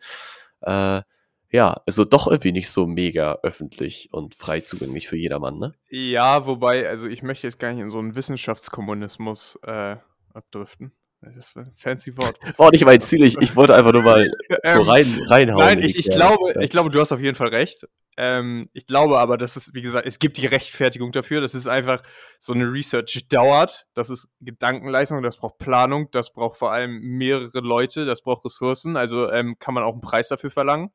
[0.61, 1.01] Äh,
[1.49, 5.73] ja, also doch irgendwie nicht so mega öffentlich und frei zugänglich für jedermann, ne?
[5.89, 9.95] Ja, wobei, also ich möchte jetzt gar nicht in so einen Wissenschaftskommunismus äh,
[10.33, 10.91] abdriften.
[11.21, 12.35] Das war ein fancy Wort.
[12.57, 15.63] War nicht mein Ziel, ich, ich wollte einfach nur mal so ähm, rein, reinhauen.
[15.63, 17.87] Nein, ich, ich glaube, ich glaube, du hast auf jeden Fall recht.
[18.17, 21.39] Ähm, ich glaube aber, dass es, wie gesagt, es gibt die Rechtfertigung dafür.
[21.39, 22.01] Das ist einfach
[22.39, 23.87] so eine Research dauert.
[23.93, 28.97] Das ist Gedankenleistung, das braucht Planung, das braucht vor allem mehrere Leute, das braucht Ressourcen.
[28.97, 30.89] Also ähm, kann man auch einen Preis dafür verlangen.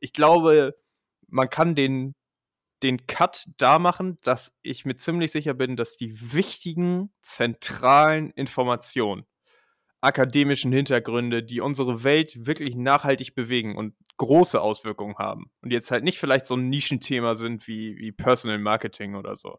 [0.00, 0.76] Ich glaube,
[1.28, 2.14] man kann den,
[2.82, 9.24] den Cut da machen, dass ich mir ziemlich sicher bin, dass die wichtigen, zentralen Informationen
[10.02, 15.50] akademischen Hintergründe, die unsere Welt wirklich nachhaltig bewegen und große Auswirkungen haben.
[15.62, 19.58] Und jetzt halt nicht vielleicht so ein Nischenthema sind wie, wie Personal Marketing oder so.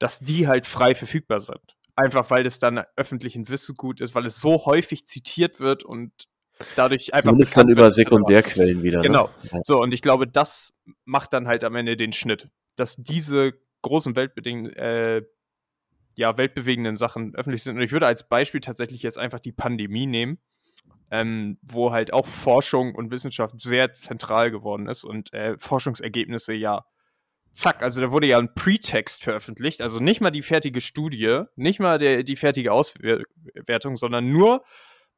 [0.00, 1.76] Dass die halt frei verfügbar sind.
[1.94, 6.12] Einfach weil das dann öffentlichen Wissensgut ist, weil es so häufig zitiert wird und
[6.74, 7.30] dadurch einfach.
[7.30, 8.98] Zumindest dann über Sekundärquellen wieder.
[8.98, 9.06] Ne?
[9.06, 9.30] Genau.
[9.52, 9.60] Ne?
[9.62, 12.48] So, und ich glaube, das macht dann halt am Ende den Schnitt.
[12.74, 15.22] Dass diese großen Weltbedingungen, äh,
[16.16, 17.76] ja, weltbewegenden Sachen öffentlich sind.
[17.76, 20.38] Und ich würde als Beispiel tatsächlich jetzt einfach die Pandemie nehmen,
[21.10, 26.84] ähm, wo halt auch Forschung und Wissenschaft sehr zentral geworden ist und äh, Forschungsergebnisse ja
[27.54, 31.80] zack, also da wurde ja ein Pretext veröffentlicht, also nicht mal die fertige Studie, nicht
[31.80, 34.64] mal der, die fertige Auswertung, sondern nur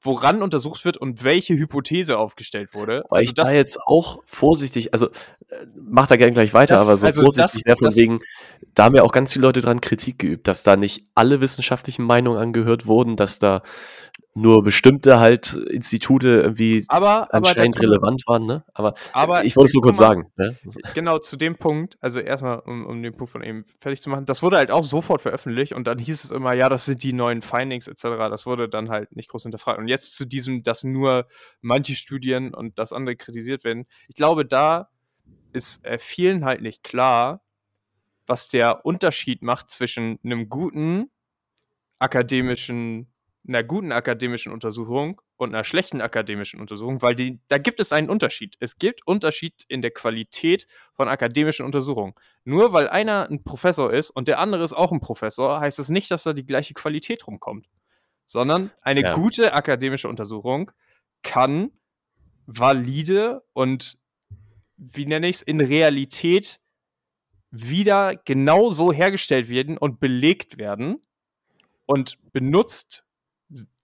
[0.01, 3.05] woran untersucht wird und welche Hypothese aufgestellt wurde.
[3.09, 5.07] Weil also ich da jetzt auch vorsichtig, also
[5.49, 8.21] äh, mach da gerne gleich weiter, das, aber so also vorsichtig wäre von wegen,
[8.75, 12.05] da haben ja auch ganz viele Leute dran Kritik geübt, dass da nicht alle wissenschaftlichen
[12.05, 13.63] Meinungen angehört wurden, dass da
[14.37, 18.64] nur bestimmte halt Institute irgendwie aber, anscheinend aber relevant waren, ne?
[18.74, 20.33] Aber, aber ich wollte es nur kurz mal, sagen.
[20.37, 20.59] Ne?
[20.94, 24.26] Genau, zu dem Punkt, also erstmal, um, um den Punkt von eben fertig zu machen,
[24.26, 27.14] das wurde halt auch sofort veröffentlicht und dann hieß es immer, ja, das sind die
[27.14, 28.02] neuen Findings etc.
[28.02, 29.79] Das wurde dann halt nicht groß hinterfragt.
[29.79, 31.26] Und jetzt zu diesem, dass nur
[31.62, 33.87] manche Studien und das andere kritisiert werden.
[34.09, 34.90] Ich glaube, da
[35.55, 37.42] ist äh, vielen halt nicht klar,
[38.26, 41.11] was der Unterschied macht zwischen einem guten
[41.98, 43.11] akademischen
[43.49, 48.11] einer guten akademischen Untersuchung und einer schlechten akademischen Untersuchung, weil die, da gibt es einen
[48.11, 48.57] Unterschied.
[48.61, 52.15] Es gibt Unterschied in der Qualität von akademischen Untersuchungen.
[52.45, 55.89] Nur weil einer ein Professor ist und der andere ist auch ein Professor, heißt das
[55.89, 57.69] nicht, dass da die gleiche Qualität rumkommt.
[58.25, 59.13] Sondern eine ja.
[59.15, 60.73] gute akademische Untersuchung
[61.23, 61.71] kann
[62.47, 63.99] valide und,
[64.77, 66.61] wie nenne ich es, in Realität
[67.51, 71.01] wieder genau so hergestellt werden und belegt werden
[71.87, 73.06] und benutzt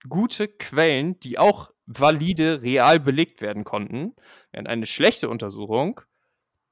[0.09, 4.15] gute Quellen, die auch valide, real belegt werden konnten,
[4.51, 6.01] während eine schlechte Untersuchung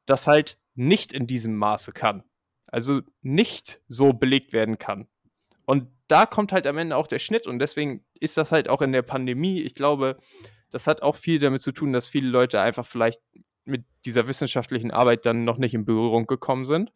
[0.05, 2.23] das halt nicht in diesem Maße kann.
[2.67, 5.07] Also nicht so belegt werden kann.
[5.65, 8.81] Und da kommt halt am Ende auch der Schnitt und deswegen ist das halt auch
[8.81, 10.17] in der Pandemie, ich glaube,
[10.69, 13.21] das hat auch viel damit zu tun, dass viele Leute einfach vielleicht
[13.65, 16.91] mit dieser wissenschaftlichen Arbeit dann noch nicht in Berührung gekommen sind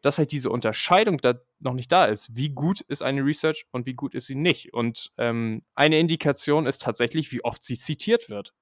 [0.00, 2.34] dass halt diese Unterscheidung da noch nicht da ist.
[2.36, 4.72] Wie gut ist eine Research und wie gut ist sie nicht?
[4.72, 8.54] Und ähm, eine Indikation ist tatsächlich, wie oft sie zitiert wird.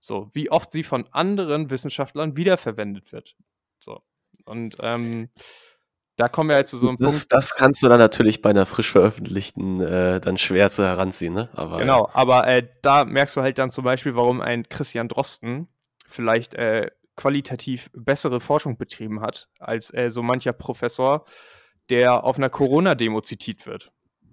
[0.00, 3.34] So, wie oft sie von anderen Wissenschaftlern wiederverwendet wird.
[3.80, 4.02] So.
[4.44, 5.30] Und ähm,
[6.16, 7.32] da kommen wir halt zu so einem das, Punkt.
[7.32, 11.48] Das kannst du dann natürlich bei einer frisch veröffentlichten äh, dann schwer zu heranziehen, ne?
[11.54, 15.68] Aber, genau, aber äh, da merkst du halt dann zum Beispiel, warum ein Christian Drosten
[16.08, 21.24] vielleicht äh, qualitativ bessere Forschung betrieben hat als äh, so mancher Professor,
[21.90, 23.90] der auf einer Corona-Demo zitiert wird.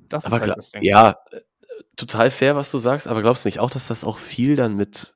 [0.08, 0.84] Das aber ist halt das Ding.
[0.84, 1.42] Ja, äh,
[1.96, 4.76] total fair, was du sagst, aber glaubst du nicht auch, dass das auch viel dann
[4.76, 5.16] mit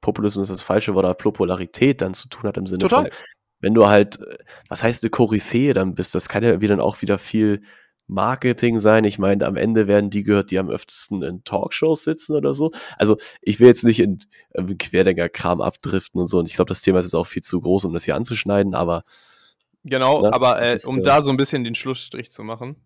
[0.00, 3.10] Populismus ist das falsche Wort, aber Popularität dann zu tun hat im Sinne Total.
[3.10, 3.12] von,
[3.58, 4.38] wenn du halt, äh,
[4.68, 7.62] was heißt eine Koryphäe dann bist, das kann ja irgendwie dann auch wieder viel
[8.08, 9.04] Marketing sein.
[9.04, 12.72] Ich meine, am Ende werden die gehört, die am öftesten in Talkshows sitzen oder so.
[12.96, 16.38] Also ich will jetzt nicht in, in Querdenker-Kram abdriften und so.
[16.38, 18.74] Und ich glaube, das Thema ist jetzt auch viel zu groß, um das hier anzuschneiden,
[18.74, 19.04] aber.
[19.84, 22.76] Genau, ne, aber äh, ist, um äh, da so ein bisschen den Schlussstrich zu machen,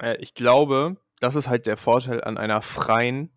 [0.00, 3.30] äh, ich glaube, das ist halt der Vorteil an einer freien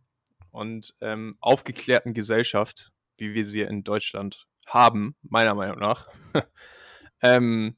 [0.52, 6.10] und ähm, aufgeklärten Gesellschaft, wie wir sie in Deutschland haben, meiner Meinung nach,
[7.22, 7.76] ähm,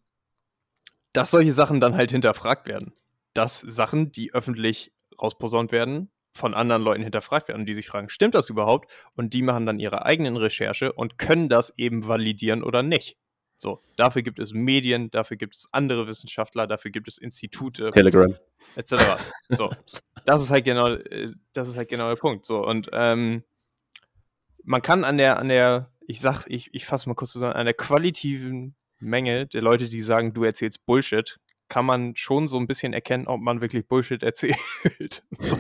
[1.14, 2.94] dass solche Sachen dann halt hinterfragt werden.
[3.34, 8.34] Dass Sachen, die öffentlich rausposaunt werden, von anderen Leuten hinterfragt werden, die sich fragen, stimmt
[8.34, 8.92] das überhaupt?
[9.16, 13.18] Und die machen dann ihre eigenen Recherche und können das eben validieren oder nicht.
[13.58, 18.36] So, dafür gibt es Medien, dafür gibt es andere Wissenschaftler, dafür gibt es Institute, Telegram,
[18.76, 18.96] etc.
[19.48, 19.72] So,
[20.26, 22.46] das ist halt genau, äh, das ist halt genau der Punkt.
[22.46, 23.44] So und ähm,
[24.64, 27.66] man kann an der, an der, ich sag, ich, ich fasse mal kurz zusammen, an
[27.66, 31.40] der qualitativen Menge der Leute, die sagen, du erzählst Bullshit,
[31.74, 34.60] kann man schon so ein bisschen erkennen, ob man wirklich Bullshit erzählt.
[35.40, 35.58] so.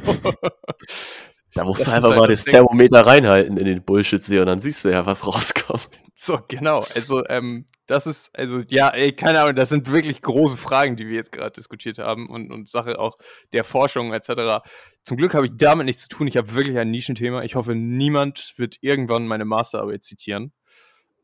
[1.55, 2.51] Da musst das du einfach halt mal das Ding.
[2.51, 5.89] Thermometer reinhalten in den Bullshit-See und dann siehst du ja, was rauskommt.
[6.13, 6.85] So, genau.
[6.93, 11.07] Also, ähm, das ist, also, ja, ey, keine Ahnung, das sind wirklich große Fragen, die
[11.07, 13.17] wir jetzt gerade diskutiert haben und, und Sache auch
[13.51, 14.63] der Forschung etc.
[15.01, 16.27] Zum Glück habe ich damit nichts zu tun.
[16.27, 17.41] Ich habe wirklich ein Nischenthema.
[17.41, 20.53] Ich hoffe, niemand wird irgendwann meine Masterarbeit zitieren.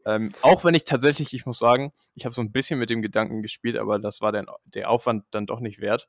[0.05, 3.01] Ähm, auch wenn ich tatsächlich, ich muss sagen, ich habe so ein bisschen mit dem
[3.01, 6.07] Gedanken gespielt, aber das war dann der Aufwand dann doch nicht wert.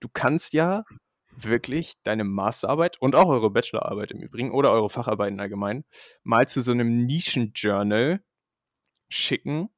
[0.00, 0.84] Du kannst ja
[1.30, 5.84] wirklich deine Masterarbeit und auch eure Bachelorarbeit im Übrigen oder eure Facharbeiten allgemein
[6.22, 8.22] mal zu so einem Nischenjournal
[9.08, 9.68] schicken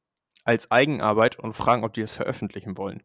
[0.45, 3.03] als Eigenarbeit und fragen, ob die das veröffentlichen wollen.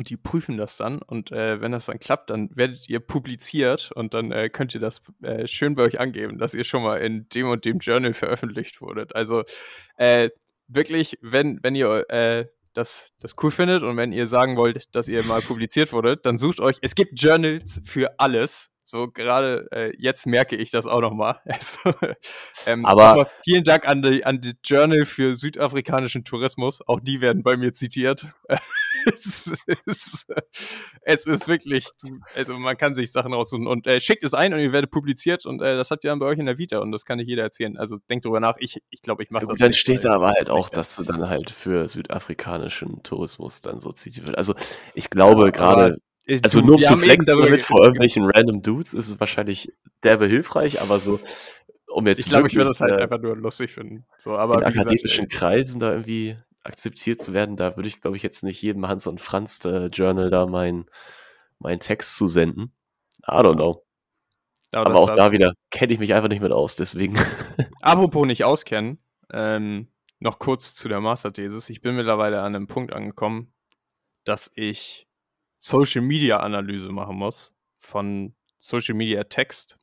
[0.00, 3.92] Und die prüfen das dann und äh, wenn das dann klappt, dann werdet ihr publiziert
[3.94, 7.02] und dann äh, könnt ihr das äh, schön bei euch angeben, dass ihr schon mal
[7.02, 9.14] in dem und dem Journal veröffentlicht wurdet.
[9.14, 9.44] Also
[9.96, 10.30] äh,
[10.68, 15.06] wirklich, wenn, wenn ihr äh, das, das cool findet und wenn ihr sagen wollt, dass
[15.06, 18.69] ihr mal publiziert wurdet, dann sucht euch, es gibt Journals für alles.
[18.82, 21.40] So gerade äh, jetzt merke ich das auch nochmal.
[21.50, 21.92] Also,
[22.66, 26.80] ähm, aber, vielen Dank an die, an die Journal für südafrikanischen Tourismus.
[26.86, 28.28] Auch die werden bei mir zitiert.
[29.06, 29.52] es,
[29.86, 30.26] ist,
[31.02, 31.88] es, ist, wirklich,
[32.34, 35.44] also man kann sich Sachen raussuchen und äh, schickt es ein und ihr werdet publiziert
[35.44, 37.28] und äh, das habt ihr dann bei euch in der Vita und das kann nicht
[37.28, 37.76] jeder erzählen.
[37.76, 38.56] Also denkt drüber nach.
[38.58, 39.58] Ich glaube, ich, glaub, ich mache ja, das.
[39.58, 43.80] Dann nicht, steht da aber halt auch, dass du dann halt für südafrikanischen Tourismus dann
[43.80, 44.38] so zitiert wird.
[44.38, 44.54] Also
[44.94, 45.98] ich glaube ja, gerade
[46.42, 50.26] also du, nur um zu flexen damit vor irgendwelchen random Dudes ist es wahrscheinlich derbe
[50.26, 51.20] hilfreich, aber so,
[51.88, 54.04] um jetzt Ich glaube, ich würde das halt äh, einfach nur lustig finden.
[54.18, 58.16] So, aber in akademischen gesagt, Kreisen da irgendwie akzeptiert zu werden, da würde ich, glaube
[58.16, 60.86] ich, jetzt nicht jedem Hans und Franz äh, Journal da meinen
[61.58, 62.72] mein Text zu senden.
[63.26, 63.84] I don't know.
[64.72, 67.18] Aber, aber auch da wieder kenne ich mich einfach nicht mit aus, deswegen.
[67.80, 68.98] Apropos nicht auskennen,
[69.32, 69.88] ähm,
[70.20, 71.70] noch kurz zu der Masterthesis.
[71.70, 73.52] Ich bin mittlerweile an einem Punkt angekommen,
[74.24, 75.08] dass ich
[75.60, 79.78] Social Media Analyse machen muss von Social Media Text.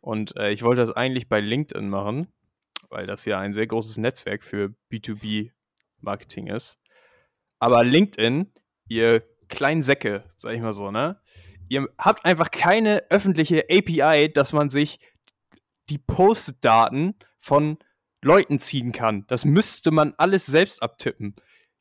[0.00, 2.28] Und äh, ich wollte das eigentlich bei LinkedIn machen,
[2.88, 5.50] weil das ja ein sehr großes Netzwerk für B2B
[6.00, 6.78] Marketing ist.
[7.58, 8.52] Aber LinkedIn,
[8.86, 11.20] ihr kleinen Säcke, sag ich mal so, ne?
[11.68, 15.00] Ihr habt einfach keine öffentliche API, dass man sich
[15.88, 17.78] die Post-Daten von
[18.22, 19.26] Leuten ziehen kann.
[19.26, 21.34] Das müsste man alles selbst abtippen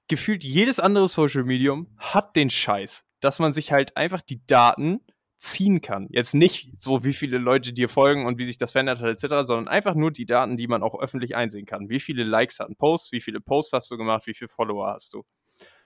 [0.08, 5.02] gefühlt jedes andere Social Medium hat den Scheiß, dass man sich halt einfach die Daten
[5.38, 6.08] ziehen kann.
[6.10, 9.46] Jetzt nicht so, wie viele Leute dir folgen und wie sich das verändert hat, etc.,
[9.46, 11.90] sondern einfach nur die Daten, die man auch öffentlich einsehen kann.
[11.90, 14.88] Wie viele Likes hat ein Post, wie viele Posts hast du gemacht, wie viele Follower
[14.88, 15.24] hast du.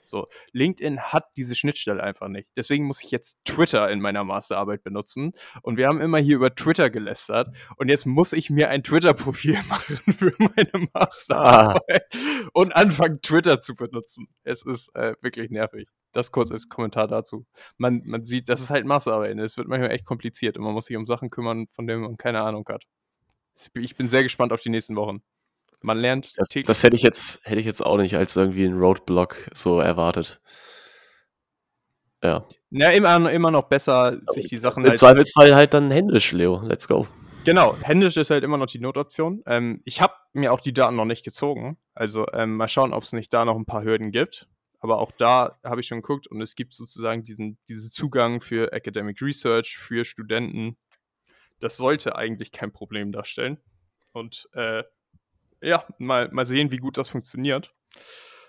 [0.10, 2.50] So, LinkedIn hat diese Schnittstelle einfach nicht.
[2.58, 5.34] Deswegen muss ich jetzt Twitter in meiner Masterarbeit benutzen.
[5.62, 7.50] Und wir haben immer hier über Twitter gelästert.
[7.78, 12.50] Und jetzt muss ich mir ein Twitter-Profil machen für meine Masterarbeit ah.
[12.54, 14.28] und anfangen, Twitter zu benutzen.
[14.44, 15.88] Es ist äh, wirklich nervig.
[16.12, 17.46] Das kurz als Kommentar dazu.
[17.78, 19.38] Man, man sieht, das ist halt Masterarbeit.
[19.38, 22.18] Es wird manchmal echt kompliziert und man muss sich um Sachen kümmern, von denen man
[22.18, 22.86] keine Ahnung hat.
[23.76, 25.22] Ich bin sehr gespannt auf die nächsten Wochen.
[25.82, 26.38] Man lernt.
[26.38, 29.80] Das, das, hätte ich jetzt, hätte ich jetzt auch nicht als irgendwie ein Roadblock so
[29.80, 30.42] erwartet.
[32.22, 32.42] Ja.
[32.72, 36.62] Ja, immer, immer noch besser, sich die Sachen Im halt Zweifelsfall halt dann händisch, Leo.
[36.64, 37.08] Let's go.
[37.46, 39.42] Genau, händisch ist halt immer noch die Notoption.
[39.46, 41.78] Ähm, ich habe mir auch die Daten noch nicht gezogen.
[41.96, 44.48] Also ähm, mal schauen, ob es nicht da noch ein paar Hürden gibt.
[44.82, 48.72] aber auch da habe ich schon geguckt und es gibt sozusagen diesen, diesen Zugang für
[48.72, 50.78] Academic Research, für Studenten.
[51.60, 53.58] Das sollte eigentlich kein Problem darstellen.
[54.12, 54.84] Und äh,
[55.62, 57.74] ja, mal, mal sehen, wie gut das funktioniert.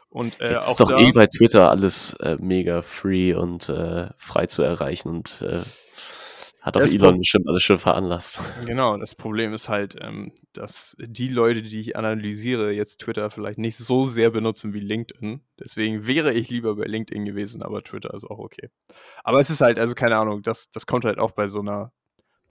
[0.08, 4.08] Und äh, Jetzt auch ist doch eh bei Twitter alles äh, mega free und äh,
[4.16, 5.62] frei zu erreichen und äh,
[6.60, 8.42] hat auch Elon bestimmt alles schon veranlasst.
[8.66, 13.58] Genau, das Problem ist halt, ähm, dass die Leute, die ich analysiere, jetzt Twitter vielleicht
[13.58, 15.40] nicht so sehr benutzen wie LinkedIn.
[15.58, 18.68] Deswegen wäre ich lieber bei LinkedIn gewesen, aber Twitter ist auch okay.
[19.24, 21.92] Aber es ist halt, also keine Ahnung, das, das kommt halt auch bei so einer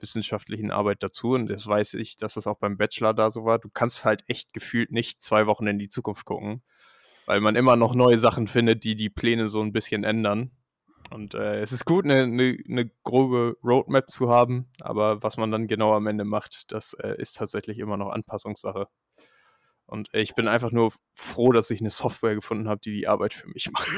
[0.00, 3.58] wissenschaftlichen Arbeit dazu und das weiß ich, dass das auch beim Bachelor da so war.
[3.58, 6.62] Du kannst halt echt gefühlt nicht zwei Wochen in die Zukunft gucken
[7.30, 10.50] weil man immer noch neue Sachen findet, die die Pläne so ein bisschen ändern.
[11.10, 15.52] Und äh, es ist gut, eine, eine, eine, grobe Roadmap zu haben, aber was man
[15.52, 18.88] dann genau am Ende macht, das äh, ist tatsächlich immer noch Anpassungssache.
[19.86, 23.32] Und ich bin einfach nur froh, dass ich eine Software gefunden habe, die die Arbeit
[23.32, 23.88] für mich macht.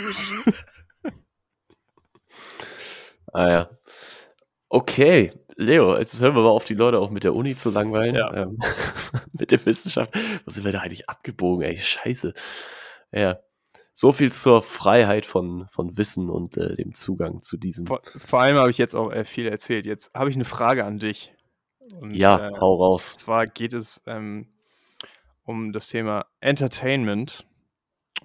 [3.33, 3.71] ah ja.
[4.75, 8.15] Okay, Leo, jetzt hören wir mal auf, die Leute auch mit der Uni zu langweilen.
[8.15, 8.33] Ja.
[8.33, 8.59] Ähm,
[9.39, 10.15] mit der Wissenschaft.
[10.47, 11.77] Wo sind wir da eigentlich abgebogen, ey?
[11.77, 12.33] Scheiße.
[13.13, 13.39] Ja.
[13.93, 17.87] So viel zur Freiheit von, von Wissen und äh, dem Zugang zu diesem.
[17.87, 19.85] Vor, vor allem habe ich jetzt auch äh, viel erzählt.
[19.85, 21.35] Jetzt habe ich eine Frage an dich.
[22.01, 23.13] Und, ja, äh, hau raus.
[23.13, 24.47] Und zwar geht es ähm,
[25.45, 27.47] um das Thema Entertainment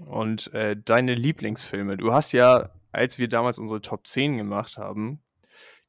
[0.06, 1.98] und äh, deine Lieblingsfilme.
[1.98, 5.22] Du hast ja, als wir damals unsere Top 10 gemacht haben,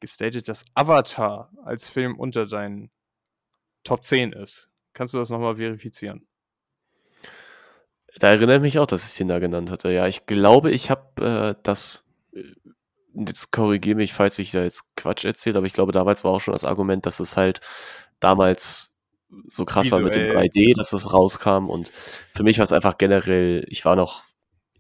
[0.01, 2.91] gestatet, dass Avatar als Film unter deinen
[3.85, 4.69] Top 10 ist.
[4.93, 6.27] Kannst du das nochmal verifizieren?
[8.19, 9.91] Da erinnere ich mich auch, dass ich den da genannt hatte.
[9.91, 12.43] Ja, ich glaube, ich habe äh, das, äh,
[13.15, 16.41] jetzt korrigiere mich, falls ich da jetzt Quatsch erzähle, aber ich glaube, damals war auch
[16.41, 17.61] schon das Argument, dass es halt
[18.19, 18.97] damals
[19.47, 20.03] so krass Visuell.
[20.03, 21.93] war mit dem 3D, dass es rauskam und
[22.35, 24.25] für mich war es einfach generell, ich war noch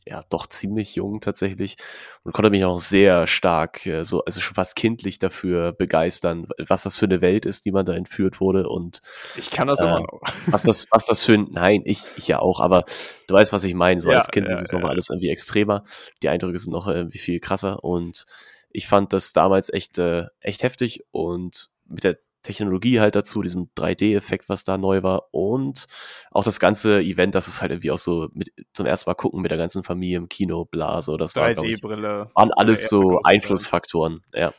[0.08, 1.76] ja doch ziemlich jung tatsächlich
[2.22, 6.82] und konnte mich auch sehr stark, äh, so, also schon fast kindlich dafür begeistern, was
[6.82, 9.00] das für eine Welt ist, die man da entführt wurde und
[9.36, 10.20] ich kann das äh, immer noch.
[10.46, 12.84] Was das, was das für ein, nein, ich, ich ja auch, aber
[13.26, 14.00] du weißt, was ich meine.
[14.00, 15.84] So ja, als Kind ja, ist es ja, nochmal alles irgendwie extremer.
[16.22, 18.24] Die Eindrücke sind noch irgendwie viel krasser und
[18.70, 22.18] ich fand das damals echt, äh, echt heftig und mit der
[22.48, 25.86] Technologie halt dazu, diesem 3D-Effekt, was da neu war und
[26.30, 29.42] auch das ganze Event, das ist halt irgendwie auch so mit, zum ersten Mal gucken
[29.42, 32.30] mit der ganzen Familie im Kino, bla, so, das 3D-Brille.
[32.34, 34.54] waren alles so Einflussfaktoren, ja.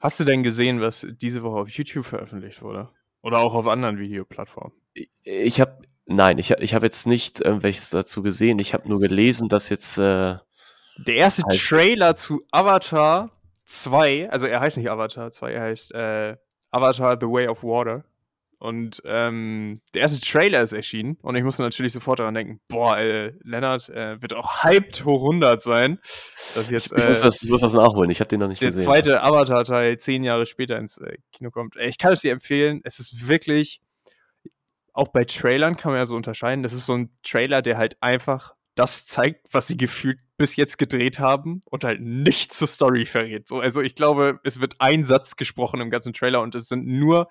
[0.00, 2.88] Hast du denn gesehen, was diese Woche auf YouTube veröffentlicht wurde?
[3.20, 4.72] Oder auch auf anderen Videoplattformen?
[5.22, 8.58] Ich habe, nein, ich habe ich hab jetzt nicht irgendwelches dazu gesehen.
[8.58, 10.36] Ich habe nur gelesen, dass jetzt äh,
[10.96, 13.30] der erste halt Trailer zu Avatar
[13.66, 16.36] 2, also er heißt nicht Avatar 2, er heißt äh,
[16.72, 18.04] Avatar The Way of Water.
[18.58, 22.96] Und ähm, der erste Trailer ist erschienen und ich musste natürlich sofort daran denken, boah,
[22.96, 25.98] ey, Lennart äh, wird auch hyped hoch 100 sein.
[26.54, 28.46] Dass jetzt, ich, ich, muss äh, das, ich muss das nachholen, ich habe den noch
[28.46, 28.84] nicht der gesehen.
[28.84, 31.74] Der zweite Avatar-Teil zehn Jahre später ins äh, Kino kommt.
[31.74, 33.80] Ich kann es dir empfehlen, es ist wirklich,
[34.92, 37.96] auch bei Trailern kann man ja so unterscheiden, das ist so ein Trailer, der halt
[38.00, 43.06] einfach das zeigt, was sie gefühlt bis jetzt gedreht haben und halt nicht zur Story
[43.06, 43.48] verrät.
[43.48, 46.86] So, also ich glaube, es wird ein Satz gesprochen im ganzen Trailer und es sind
[46.86, 47.28] nur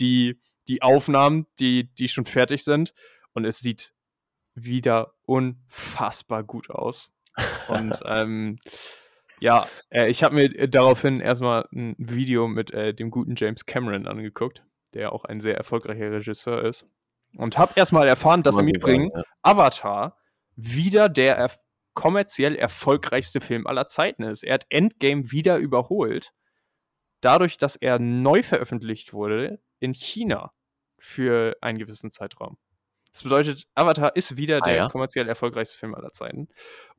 [0.00, 2.94] die, die Aufnahmen, die, die schon fertig sind
[3.32, 3.92] und es sieht
[4.54, 7.12] wieder unfassbar gut aus.
[7.68, 8.58] Und ähm,
[9.38, 14.08] ja, äh, ich habe mir daraufhin erstmal ein Video mit äh, dem guten James Cameron
[14.08, 16.88] angeguckt, der auch ein sehr erfolgreicher Regisseur ist.
[17.36, 19.22] Und habe erstmal erfahren, das dass im Übrigen ja.
[19.42, 20.16] Avatar
[20.58, 21.52] wieder der er
[21.94, 24.42] kommerziell erfolgreichste Film aller Zeiten ist.
[24.42, 26.32] Er hat Endgame wieder überholt,
[27.20, 30.52] dadurch, dass er neu veröffentlicht wurde in China
[30.98, 32.58] für einen gewissen Zeitraum.
[33.12, 34.88] Das bedeutet, Avatar ist wieder ah, der ja?
[34.88, 36.48] kommerziell erfolgreichste Film aller Zeiten.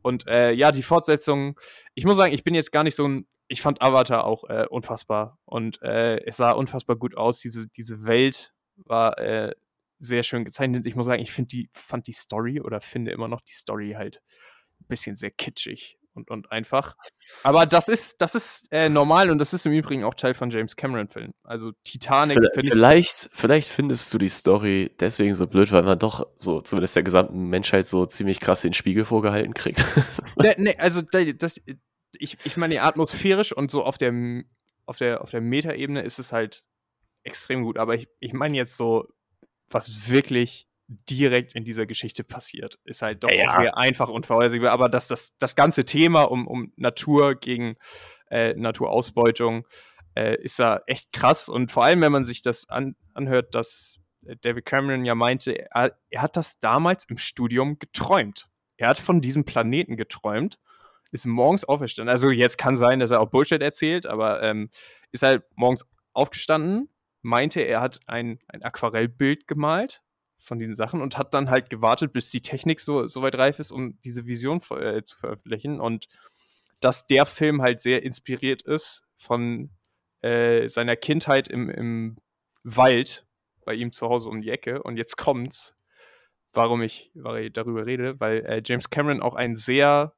[0.01, 1.59] Und äh, ja, die Fortsetzung,
[1.95, 4.65] ich muss sagen, ich bin jetzt gar nicht so ein, ich fand Avatar auch äh,
[4.69, 7.39] unfassbar und äh, es sah unfassbar gut aus.
[7.39, 9.53] Diese, diese Welt war äh,
[9.99, 10.85] sehr schön gezeichnet.
[10.85, 13.93] Ich muss sagen, ich finde die, fand die Story oder finde immer noch die Story
[13.97, 14.21] halt
[14.79, 16.95] ein bisschen sehr kitschig und, und einfach.
[17.43, 20.49] Aber das ist, das ist äh, normal und das ist im Übrigen auch Teil von
[20.49, 21.33] James Cameron-Filmen.
[21.43, 22.37] Also Titanic.
[22.53, 26.95] Vielleicht, vielleicht, vielleicht findest du die Story deswegen so blöd, weil man doch so zumindest
[26.95, 29.85] der gesamten Menschheit so ziemlich krass den Spiegel vorgehalten kriegt.
[30.37, 31.61] ne, ne, also das,
[32.17, 34.13] ich, ich meine, atmosphärisch und so auf der,
[34.85, 36.63] auf der, auf der Metaebene ist es halt
[37.23, 37.77] extrem gut.
[37.77, 39.07] Aber ich, ich meine jetzt so
[39.69, 42.79] was wirklich direkt in dieser Geschichte passiert.
[42.83, 43.49] Ist halt doch ja.
[43.51, 44.71] sehr einfach und vorhersehbar.
[44.71, 47.75] Aber dass das, das ganze Thema um, um Natur gegen
[48.29, 49.67] äh, Naturausbeutung
[50.15, 51.47] äh, ist da echt krass.
[51.47, 53.99] Und vor allem, wenn man sich das an, anhört, dass
[54.41, 58.49] David Cameron ja meinte, er, er, hat das damals im Studium geträumt.
[58.77, 60.59] er hat von diesem Planeten geträumt,
[61.11, 62.11] ist morgens auferstanden.
[62.11, 64.69] Also jetzt kann sein, dass er auch Bullshit erzählt, aber ähm,
[65.11, 66.89] ist halt morgens aufgestanden,
[67.21, 70.01] meinte, er hat ein, ein Aquarellbild gemalt
[70.39, 73.59] von diesen Sachen und hat dann halt gewartet, bis die Technik so, so weit reif
[73.59, 75.79] ist, um diese Vision äh, zu veröffentlichen.
[75.79, 76.07] Und
[76.81, 79.69] dass der Film halt sehr inspiriert ist von
[80.21, 82.17] äh, seiner Kindheit im, im
[82.63, 83.25] Wald
[83.65, 84.81] bei ihm zu Hause um die Ecke.
[84.81, 85.75] Und jetzt kommt's,
[86.53, 90.13] warum ich, warum ich darüber rede, weil äh, James Cameron auch ein sehr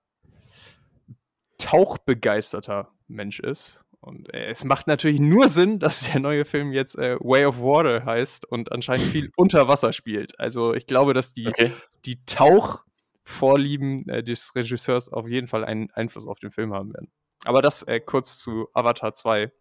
[1.58, 3.84] tauchbegeisterter Mensch ist.
[4.02, 7.60] Und äh, es macht natürlich nur Sinn, dass der neue Film jetzt äh, Way of
[7.60, 10.40] Water heißt und anscheinend viel unter Wasser spielt.
[10.40, 11.72] Also ich glaube, dass die, okay.
[12.06, 17.12] die Tauchvorlieben äh, des Regisseurs auf jeden Fall einen Einfluss auf den Film haben werden.
[17.46, 19.52] Aber das äh, kurz zu Avatar 2.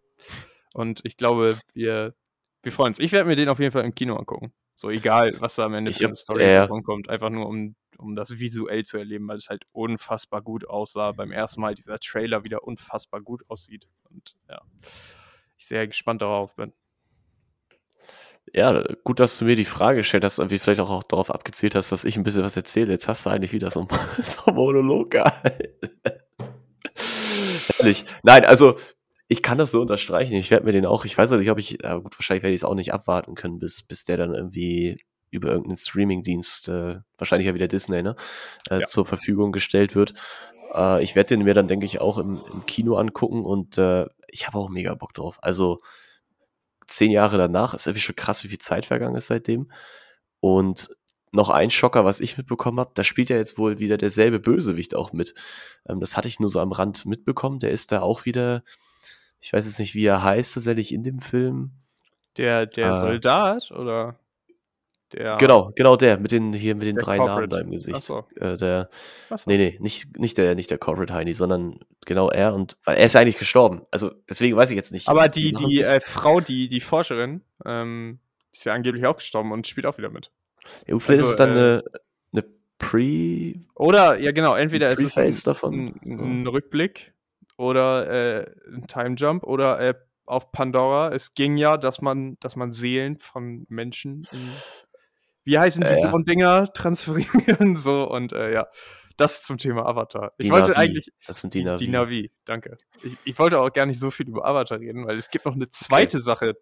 [0.73, 2.15] Und ich glaube, wir,
[2.63, 2.99] wir freuen uns.
[2.99, 4.53] Ich werde mir den auf jeden Fall im Kino angucken.
[4.75, 7.11] So egal, was da am Ende für eine Story äh, kommt.
[7.11, 11.13] Einfach nur, um um das visuell zu erleben, weil es halt unfassbar gut aussah.
[11.13, 13.87] Beim ersten Mal dieser Trailer wieder unfassbar gut aussieht.
[14.11, 14.61] Und ja,
[15.57, 16.73] ich sehr gespannt darauf bin.
[18.53, 21.31] Ja, gut, dass du mir die Frage gestellt hast und wie vielleicht auch, auch darauf
[21.31, 22.93] abgezielt hast, dass ich ein bisschen was erzähle.
[22.93, 23.89] Jetzt hast du eigentlich wieder so ein,
[24.25, 25.15] so Monolog
[27.79, 28.07] Ehrlich.
[28.23, 28.77] Nein, also
[29.29, 30.35] ich kann das so unterstreichen.
[30.35, 32.63] Ich werde mir den auch, ich weiß nicht, ob ich, äh, gut, wahrscheinlich werde ich
[32.63, 37.47] es auch nicht abwarten können, bis, bis der dann irgendwie über irgendeinen Streamingdienst, äh, wahrscheinlich
[37.47, 38.17] ja wieder Disney, ne,
[38.69, 38.87] äh, ja.
[38.87, 40.15] zur Verfügung gestellt wird.
[40.75, 44.07] Äh, ich werde den mir dann, denke ich, auch im, im Kino angucken und äh,
[44.29, 45.39] ich habe auch mega Bock drauf.
[45.43, 45.79] Also
[46.87, 49.71] zehn Jahre danach ist irgendwie schon krass, wie viel Zeit vergangen ist seitdem.
[50.41, 50.91] Und
[51.33, 54.97] noch ein Schocker, was ich mitbekommen habe, da spielt ja jetzt wohl wieder derselbe Bösewicht
[54.97, 55.35] auch mit.
[55.89, 57.61] Ähm, das hatte ich nur so am Rand mitbekommen.
[57.61, 58.63] Der ist da auch wieder,
[59.39, 61.73] ich weiß jetzt nicht, wie er heißt, tatsächlich in dem Film.
[62.37, 64.19] Der, der äh, Soldat, oder?
[65.13, 67.41] Der, genau, genau der, mit den hier mit den drei Corporate.
[67.41, 67.97] Namen da im Gesicht.
[67.97, 68.25] Ach so.
[68.37, 68.91] Äh, der,
[69.29, 69.37] so.
[69.47, 73.07] Nee, nee, nicht, nicht der, nicht der Corporate Heini, sondern genau er und weil er
[73.07, 73.83] ist ja eigentlich gestorben.
[73.91, 75.09] Also deswegen weiß ich jetzt nicht.
[75.09, 78.21] Aber die, die äh, Frau, die, die Forscherin, ähm,
[78.53, 80.31] ist ja angeblich auch gestorben und spielt auch wieder mit.
[80.87, 81.83] Ja, vielleicht also, ist es dann äh, eine,
[82.33, 82.45] eine
[82.79, 83.55] Pre.
[83.75, 85.95] Oder, ja genau, entweder ist es ein, davon.
[86.05, 87.15] ein, ein Rückblick
[87.57, 88.09] oder
[88.43, 89.95] äh, ein Time Jump oder äh,
[90.27, 91.13] auf Pandora.
[91.13, 94.39] Es ging ja, dass man, dass man Seelen von Menschen in
[95.45, 96.19] wie heißen die äh, ja.
[96.19, 98.67] Dinger transferieren so und äh, ja.
[99.17, 100.33] Das zum Thema Avatar.
[100.39, 100.81] Ich die wollte Navi.
[100.81, 101.13] eigentlich.
[101.27, 101.85] Das sind die Navi.
[101.85, 102.79] Die Navi, danke.
[103.03, 105.55] Ich, ich, wollte auch gar nicht so viel über Avatar reden, weil es gibt noch
[105.55, 106.25] eine zweite okay.
[106.25, 106.55] Sache,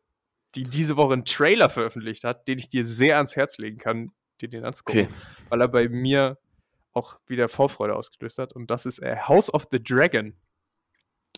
[0.57, 4.11] die diese Woche einen Trailer veröffentlicht hat, den ich dir sehr ans Herz legen kann,
[4.41, 5.03] dir den anzugucken.
[5.03, 5.15] Okay.
[5.51, 6.37] Weil er bei mir
[6.95, 8.53] auch wieder Vorfreude ausgelöst hat.
[8.53, 10.35] Und das ist äh, House of the Dragon.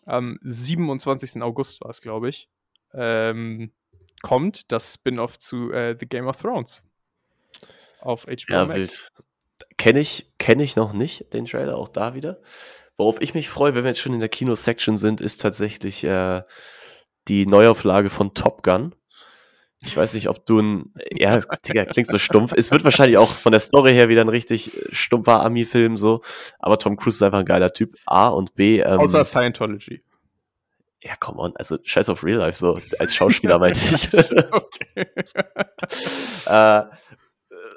[0.06, 1.42] Am 27.
[1.42, 2.48] August war es, glaube ich.
[2.94, 3.72] Ähm,
[4.22, 6.82] kommt das Spin-off zu äh, The Game of Thrones
[8.00, 9.10] auf HBO ja, Max.
[9.76, 12.40] Kenne ich, kenn ich noch nicht, den Trailer, auch da wieder.
[12.96, 16.42] Worauf ich mich freue, wenn wir jetzt schon in der Kino-Section sind, ist tatsächlich äh,
[17.28, 18.94] die Neuauflage von Top Gun.
[19.82, 22.52] Ich weiß nicht, ob du ein, ja, Digga, klingt so stumpf.
[22.54, 26.20] Es wird wahrscheinlich auch von der Story her wieder ein richtig äh, stumpfer Ami-Film so,
[26.58, 27.96] aber Tom Cruise ist einfach ein geiler Typ.
[28.04, 28.80] A und B.
[28.80, 30.02] Ähm, Außer Scientology.
[31.02, 34.12] Ja, come on, also scheiß auf Real Life, so als Schauspieler meinte ich.
[34.52, 35.06] okay.
[36.46, 36.84] äh, äh,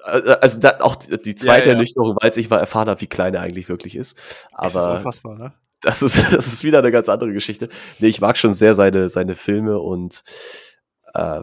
[0.04, 1.72] also da, auch die zweite ja, ja.
[1.74, 4.20] Ernüchterung, weil ich mal erfahren habe, wie klein er eigentlich wirklich ist.
[4.52, 5.54] Aber das ist unfassbar, ne?
[5.82, 7.70] Das ist, das ist wieder eine ganz andere Geschichte.
[8.00, 10.24] Nee, ich mag schon sehr seine, seine Filme und
[11.14, 11.42] äh,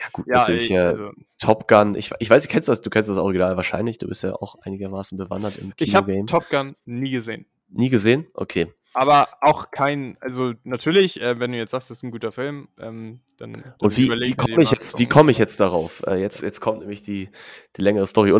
[0.00, 1.94] ja gut, ja, natürlich ey, also, Top Gun.
[1.94, 3.98] Ich, ich weiß, du kennst das, du kennst das Original wahrscheinlich.
[3.98, 6.12] Du bist ja auch einigermaßen bewandert im Kinogame.
[6.12, 7.46] Ich habe Top Gun nie gesehen.
[7.68, 8.26] Nie gesehen?
[8.34, 8.72] Okay.
[8.92, 12.68] Aber auch kein, also natürlich, äh, wenn du jetzt sagst, das ist ein guter Film,
[12.78, 13.74] ähm, dann, dann.
[13.78, 16.02] Und wie, wie komme ich, jetzt, wie komm ich jetzt darauf?
[16.06, 17.30] Äh, jetzt, jetzt kommt nämlich die,
[17.76, 18.32] die längere Story.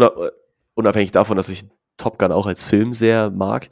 [0.74, 3.68] Unabhängig davon, dass ich Top Gun auch als Film sehr mag,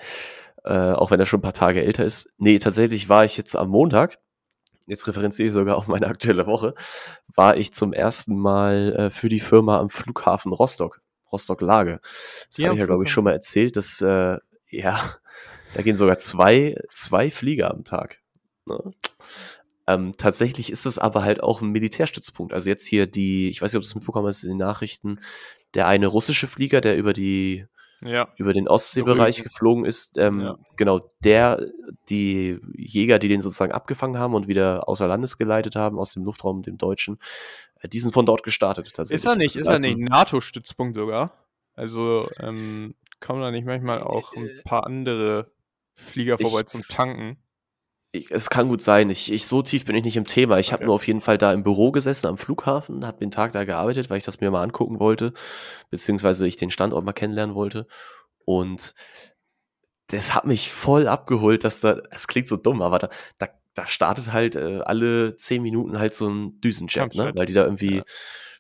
[0.65, 2.31] äh, auch wenn er schon ein paar Tage älter ist.
[2.39, 4.19] Nee, tatsächlich war ich jetzt am Montag,
[4.87, 6.75] jetzt referenziere ich sogar auf meine aktuelle Woche,
[7.35, 11.01] war ich zum ersten Mal äh, für die Firma am Flughafen Rostock,
[11.33, 12.01] Rostock Lage.
[12.51, 14.39] Das ja, habe ich ja, glaube ich, schon mal erzählt, dass, äh,
[14.71, 15.01] ja,
[15.75, 18.21] da gehen sogar zwei, zwei Flieger am Tag.
[18.67, 18.93] Ne?
[19.87, 22.53] Ähm, tatsächlich ist es aber halt auch ein Militärstützpunkt.
[22.53, 25.21] Also jetzt hier die, ich weiß nicht, ob du es mitbekommen hast in den Nachrichten,
[25.75, 27.67] der eine russische Flieger, der über die
[28.01, 28.29] ja.
[28.37, 30.59] über den Ostseebereich geflogen ist, ähm, ja.
[30.77, 31.67] genau der,
[32.09, 36.25] die Jäger, die den sozusagen abgefangen haben und wieder außer Landes geleitet haben, aus dem
[36.25, 37.19] Luftraum, dem deutschen,
[37.81, 39.25] äh, die sind von dort gestartet tatsächlich.
[39.25, 41.33] Ist er nicht, ist er nicht NATO-Stützpunkt sogar?
[41.75, 45.51] Also ähm, kommen da nicht manchmal auch ein äh, paar andere
[45.99, 47.39] Flieger vorbei ich, zum Tanken.
[48.13, 49.11] Ich, es kann gut sein.
[49.11, 50.59] Ich, ich, so tief bin ich nicht im Thema.
[50.59, 50.75] Ich okay.
[50.75, 53.65] habe nur auf jeden Fall da im Büro gesessen am Flughafen, habe den Tag da
[53.65, 55.35] gearbeitet, weil ich das mir mal angucken wollte,
[55.91, 57.87] beziehungsweise ich den Standort mal kennenlernen wollte.
[58.45, 58.95] Und
[60.07, 63.87] das hat mich voll abgeholt, dass da, es klingt so dumm, aber da, da, da
[63.87, 67.33] startet halt äh, alle zehn Minuten halt so ein Düsenjet, ne?
[67.35, 68.03] Weil die da irgendwie, ja.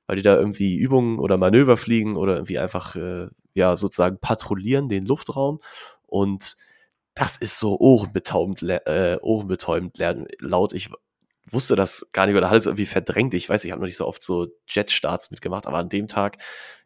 [0.06, 4.90] weil die da irgendwie Übungen oder Manöver fliegen oder irgendwie einfach, äh, ja, sozusagen patrouillieren
[4.90, 5.60] den Luftraum.
[6.06, 6.56] Und
[7.18, 9.98] das ist so ohrenbetäubend, äh, ohrenbetäubend
[10.40, 10.72] laut.
[10.72, 10.88] Ich
[11.50, 13.34] wusste das gar nicht oder hatte es irgendwie verdrängt.
[13.34, 16.38] Ich weiß, ich habe noch nicht so oft so Jetstarts mitgemacht, aber an dem Tag,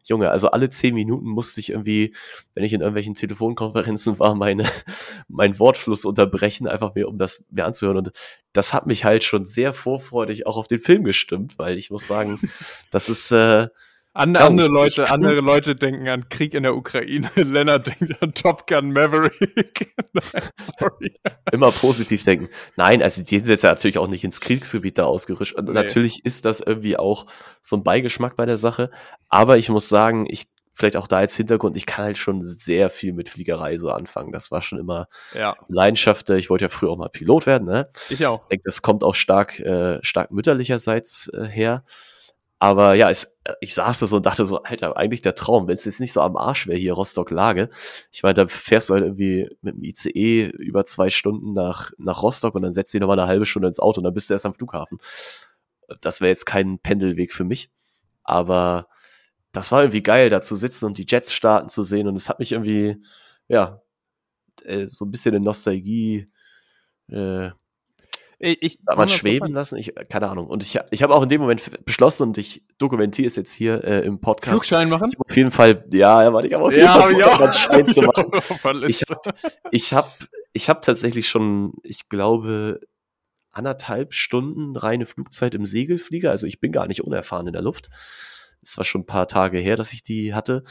[0.05, 2.15] Junge, also alle zehn Minuten musste ich irgendwie,
[2.55, 4.67] wenn ich in irgendwelchen Telefonkonferenzen war, meine,
[5.27, 7.97] meinen Wortfluss unterbrechen, einfach mir, um das mir anzuhören.
[7.97, 8.11] Und
[8.53, 12.07] das hat mich halt schon sehr vorfreudig auch auf den Film gestimmt, weil ich muss
[12.07, 12.39] sagen,
[12.89, 13.67] das ist, äh,
[14.15, 17.31] And, andere, Leute, andere Leute denken an Krieg in der Ukraine.
[17.35, 19.95] Lennart denkt an Top Gun Maverick.
[20.13, 21.15] Nein, sorry.
[21.51, 22.49] Immer positiv denken.
[22.75, 25.55] Nein, also die sind jetzt ja natürlich auch nicht ins Kriegsgebiet da ausgerüscht.
[25.55, 25.73] Und nee.
[25.73, 27.25] natürlich ist das irgendwie auch
[27.61, 28.91] so ein Beigeschmack bei der Sache.
[29.29, 32.89] Aber ich muss sagen, ich vielleicht auch da als Hintergrund, ich kann halt schon sehr
[32.89, 34.31] viel mit Fliegerei so anfangen.
[34.31, 35.55] Das war schon immer ja.
[35.69, 36.29] Leidenschaft.
[36.31, 37.89] Ich wollte ja früher auch mal Pilot werden, ne?
[38.09, 38.41] Ich auch.
[38.43, 41.83] Ich denke, das kommt auch stark, äh, stark mütterlicherseits äh, her.
[42.59, 45.73] Aber ja, es, ich saß da so und dachte so, Alter, eigentlich der Traum, wenn
[45.73, 47.69] es jetzt nicht so am Arsch wäre hier Rostock-Lage.
[48.11, 52.23] Ich meine, da fährst du halt irgendwie mit dem ICE über zwei Stunden nach, nach
[52.23, 54.33] Rostock und dann setzt dich nochmal eine halbe Stunde ins Auto und dann bist du
[54.33, 54.99] erst am Flughafen.
[56.01, 57.69] Das wäre jetzt kein Pendelweg für mich.
[58.23, 58.87] Aber
[59.51, 62.29] das war irgendwie geil, da zu sitzen und die Jets starten zu sehen und es
[62.29, 62.97] hat mich irgendwie,
[63.47, 63.81] ja,
[64.63, 66.25] äh, so ein bisschen in Nostalgie
[67.09, 67.51] äh,
[68.43, 69.77] ich, Darf man schweben lassen?
[69.77, 70.47] Ich, keine Ahnung.
[70.47, 73.83] Und ich, ich habe auch in dem Moment beschlossen und ich dokumentiere es jetzt hier
[73.83, 74.49] äh, im Podcast.
[74.49, 75.09] Flugschein machen?
[75.11, 77.39] Ich auf jeden Fall, ja, ja, warte, ich habe auf jeden ja, Fall ja.
[77.39, 78.31] einen Schein zu machen.
[78.87, 79.33] ich habe
[79.71, 80.17] ich hab,
[80.51, 82.81] ich hab tatsächlich schon, ich glaube,
[83.51, 86.31] anderthalb Stunden reine Flugzeit im Segelflieger.
[86.31, 87.89] Also ich bin gar nicht unerfahren in der Luft.
[88.61, 90.63] Es war schon ein paar Tage her, dass ich die hatte.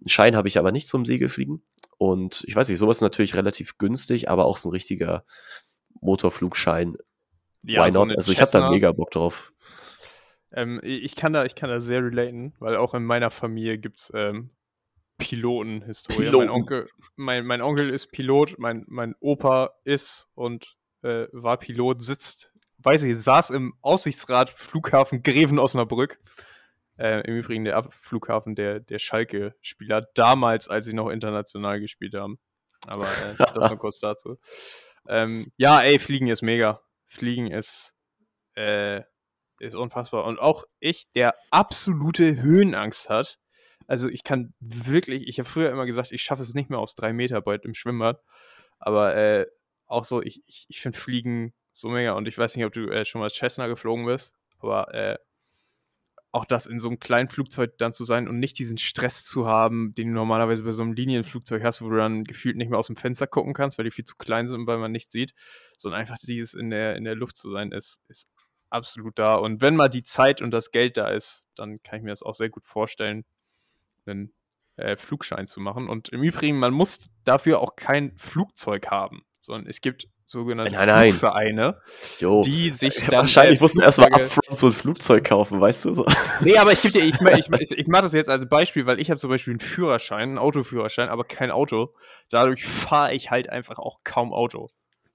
[0.00, 1.62] Einen Schein habe ich aber nicht zum Segelfliegen.
[1.96, 5.24] Und ich weiß nicht, sowas ist natürlich relativ günstig, aber auch so ein richtiger
[6.00, 6.96] Motorflugschein.
[7.62, 8.10] Ja, Why not?
[8.10, 9.52] So also ich habe da mega Bock drauf.
[10.52, 13.98] Ähm, ich, kann da, ich kann da sehr relaten, weil auch in meiner Familie gibt
[13.98, 14.50] es ähm,
[15.18, 16.24] Pilotenhistorie.
[16.24, 16.46] Piloten.
[16.46, 22.00] Mein, Onkel, mein, mein Onkel ist Pilot, mein, mein Opa ist und äh, war Pilot,
[22.02, 26.18] sitzt, weiß ich, saß im Aussichtsrat Flughafen Greven Osnabrück.
[26.96, 32.40] Äh, Im Übrigen der Flughafen der, der Schalke-Spieler, damals, als sie noch international gespielt haben.
[32.86, 34.38] Aber äh, das nur kurz dazu.
[35.06, 36.80] Ähm, ja, ey, Fliegen ist mega.
[37.08, 37.94] Fliegen ist,
[38.54, 39.02] äh,
[39.58, 40.24] ist unfassbar.
[40.24, 43.38] Und auch ich, der absolute Höhenangst hat.
[43.86, 46.94] Also ich kann wirklich, ich habe früher immer gesagt, ich schaffe es nicht mehr aus
[46.94, 48.22] drei Meter bald im Schwimmbad.
[48.78, 49.46] Aber äh,
[49.86, 52.12] auch so, ich, ich, ich finde Fliegen so mega.
[52.12, 55.18] Und ich weiß nicht, ob du äh, schon mal Cessna geflogen bist, aber äh,
[56.30, 59.46] auch das in so einem kleinen Flugzeug dann zu sein und nicht diesen Stress zu
[59.46, 62.78] haben, den du normalerweise bei so einem Linienflugzeug hast, wo du dann gefühlt nicht mehr
[62.78, 65.12] aus dem Fenster gucken kannst, weil die viel zu klein sind und weil man nichts
[65.12, 65.32] sieht,
[65.78, 68.28] sondern einfach dieses in der, in der Luft zu sein, ist, ist
[68.68, 69.36] absolut da.
[69.36, 72.22] Und wenn mal die Zeit und das Geld da ist, dann kann ich mir das
[72.22, 73.24] auch sehr gut vorstellen,
[74.04, 74.34] einen
[74.76, 75.88] äh, Flugschein zu machen.
[75.88, 80.86] Und im Übrigen, man muss dafür auch kein Flugzeug haben, sondern es gibt sogenannte nein,
[80.86, 81.10] nein.
[81.12, 81.80] Flugvereine,
[82.18, 82.42] jo.
[82.42, 83.20] die sich dann.
[83.20, 85.94] Wahrscheinlich musst du erstmal upfront so ein Flugzeug kaufen, weißt du?
[85.94, 86.06] So.
[86.40, 89.00] Nee, aber ich gebe dir, ich, ich, ich, ich mache das jetzt als Beispiel, weil
[89.00, 91.94] ich habe zum Beispiel einen Führerschein, einen Autoführerschein, aber kein Auto.
[92.30, 94.68] Dadurch fahre ich halt einfach auch kaum Auto.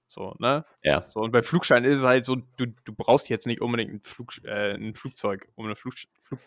[0.06, 0.64] So, ne?
[0.82, 1.06] Ja.
[1.06, 4.00] So, und bei Flugschein ist es halt so, du, du brauchst jetzt nicht unbedingt ein,
[4.02, 6.40] Flug, äh, ein Flugzeug, um eine Flug, Flug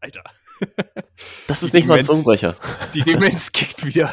[0.00, 0.24] Alter.
[1.46, 2.56] Das ist die nicht Demenz, mal ein Zungenbrecher.
[2.94, 4.12] Die Demenz kickt wieder.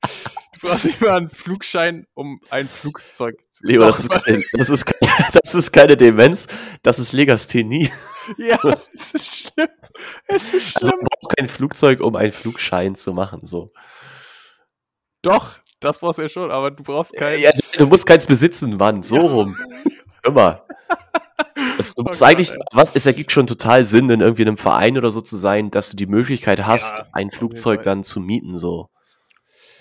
[0.62, 4.70] Du brauchst nicht mal einen Flugschein, um ein Flugzeug zu Leo, das ist, keine, das,
[4.70, 6.46] ist keine, das ist keine Demenz,
[6.82, 7.90] das ist Legasthenie.
[8.38, 9.68] Ja, es ist schlimm.
[10.28, 10.82] Es ist schlimm.
[10.82, 13.72] Also man braucht kein Flugzeug, um einen Flugschein zu machen, so.
[15.22, 17.40] Doch, das brauchst du ja schon, aber du brauchst keinen.
[17.40, 19.22] Ja, du musst keins besitzen, Mann, so ja.
[19.22, 19.56] rum.
[20.22, 20.64] Immer.
[21.80, 24.96] Es, du musst oh eigentlich, was, es ergibt schon total Sinn, in irgendwie einem Verein
[24.96, 28.56] oder so zu sein, dass du die Möglichkeit hast, ja, ein Flugzeug dann zu mieten,
[28.56, 28.91] so.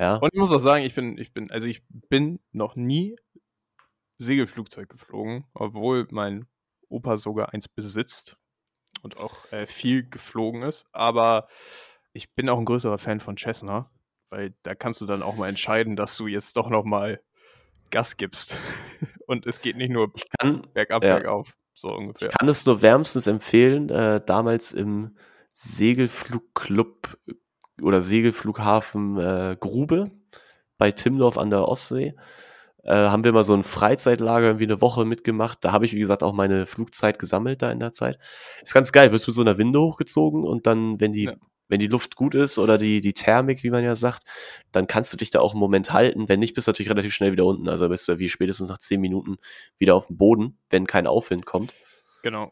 [0.02, 0.16] Ja.
[0.16, 3.16] Und ich muss auch sagen, ich bin, ich bin, also ich bin noch nie
[4.18, 6.48] Segelflugzeug geflogen, obwohl mein
[6.90, 8.36] Opa sogar eins besitzt
[9.04, 10.88] und auch äh, viel geflogen ist.
[10.92, 11.48] Aber
[12.14, 13.92] ich bin auch ein größerer Fan von Cessna,
[14.32, 17.22] weil da kannst du dann auch mal entscheiden, dass du jetzt doch noch mal
[17.92, 18.60] Gas gibst.
[19.28, 21.14] und es geht nicht nur kann, bergab, ja.
[21.14, 22.30] bergauf, so ungefähr.
[22.30, 23.90] Ich kann es nur wärmstens empfehlen.
[23.90, 25.16] Äh, damals im
[25.54, 27.20] Segelflugclub
[27.82, 30.12] oder Segelflughafen äh, Grube
[30.78, 32.16] bei Timdorf an der Ostsee.
[32.84, 35.60] Äh, haben wir mal so ein Freizeitlager irgendwie eine Woche mitgemacht.
[35.62, 38.18] Da habe ich, wie gesagt, auch meine Flugzeit gesammelt da in der Zeit.
[38.64, 41.36] Ist ganz geil, wirst mit so einer Winde hochgezogen und dann, wenn die, ja.
[41.68, 44.24] wenn die Luft gut ist oder die, die Thermik, wie man ja sagt,
[44.72, 46.28] dann kannst du dich da auch einen Moment halten.
[46.28, 47.70] Wenn nicht, bist du natürlich relativ schnell wieder unten.
[47.70, 49.38] Also bist du wie spätestens nach zehn Minuten
[49.78, 51.76] wieder auf dem Boden, wenn kein Aufwind kommt.
[52.24, 52.52] Genau.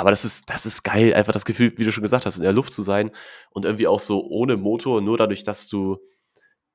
[0.00, 2.42] Aber das ist, das ist geil, einfach das Gefühl, wie du schon gesagt hast, in
[2.42, 3.10] der Luft zu sein
[3.50, 5.98] und irgendwie auch so ohne Motor, nur dadurch, dass du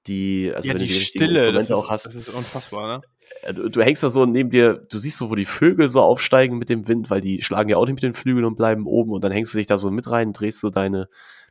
[0.08, 2.06] die, also ja, wenn die du die Stille, Instrumente das ist, auch hast.
[2.06, 3.02] Das ist unfassbar, ne?
[3.42, 6.02] Äh, Du, du hängst da so neben dir, du siehst so, wo die Vögel so
[6.02, 8.86] aufsteigen mit dem Wind, weil die schlagen ja auch nicht mit den Flügeln und bleiben
[8.86, 11.10] oben und dann hängst du dich da so mit rein, drehst so deine,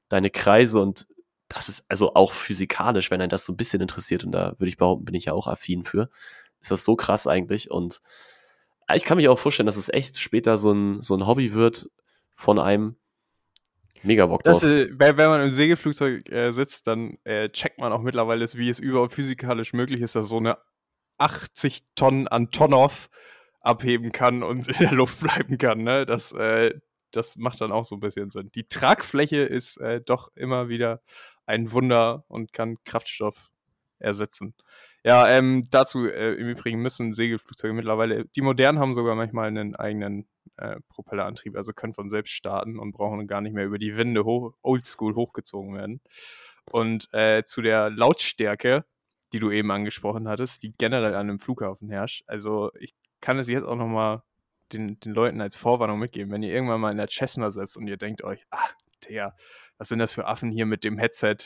[0.08, 1.06] deine Kreise und
[1.48, 4.68] das ist also auch physikalisch, wenn einen das so ein bisschen interessiert und da würde
[4.68, 6.08] ich behaupten, bin ich ja auch affin für,
[6.60, 8.00] ist das so krass eigentlich und
[8.92, 11.88] ich kann mich auch vorstellen, dass es echt später so ein, so ein Hobby wird
[12.32, 12.96] von einem
[14.02, 14.60] mega Bock drauf.
[14.60, 18.46] Das, äh, wenn wenn man im Segelflugzeug äh, sitzt, dann äh, checkt man auch mittlerweile,
[18.54, 20.58] wie es überhaupt physikalisch möglich ist, dass so eine
[21.18, 23.08] 80 Tonnen an Tonnoff
[23.60, 25.82] abheben kann und in der Luft bleiben kann.
[25.82, 26.06] Ne?
[26.06, 26.74] Das, äh,
[27.10, 28.50] das macht dann auch so ein bisschen Sinn.
[28.54, 31.00] Die Tragfläche ist äh, doch immer wieder
[31.46, 33.50] ein Wunder und kann Kraftstoff
[33.98, 34.54] ersetzen.
[35.06, 39.76] Ja, ähm, dazu äh, im Übrigen müssen Segelflugzeuge mittlerweile, die modernen haben sogar manchmal einen
[39.76, 40.26] eigenen
[40.56, 44.24] äh, Propellerantrieb, also können von selbst starten und brauchen gar nicht mehr über die Wände
[44.24, 46.00] hoch, oldschool hochgezogen werden.
[46.70, 48.86] Und äh, zu der Lautstärke,
[49.34, 52.24] die du eben angesprochen hattest, die generell an einem Flughafen herrscht.
[52.26, 54.22] Also ich kann es jetzt auch nochmal
[54.72, 57.88] den, den Leuten als Vorwarnung mitgeben, wenn ihr irgendwann mal in der Cessna sitzt und
[57.88, 58.72] ihr denkt euch, ach,
[59.08, 59.36] der,
[59.76, 61.36] was sind das für Affen hier mit dem Headset,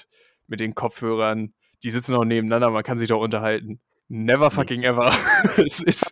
[0.47, 3.81] mit den Kopfhörern, die sitzen auch nebeneinander, man kann sich doch unterhalten.
[4.09, 5.13] Never fucking ever.
[5.59, 6.11] es ist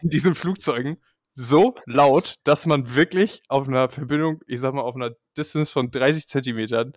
[0.00, 0.96] in diesen Flugzeugen
[1.34, 5.90] so laut, dass man wirklich auf einer Verbindung, ich sag mal, auf einer Distance von
[5.90, 6.94] 30 Zentimetern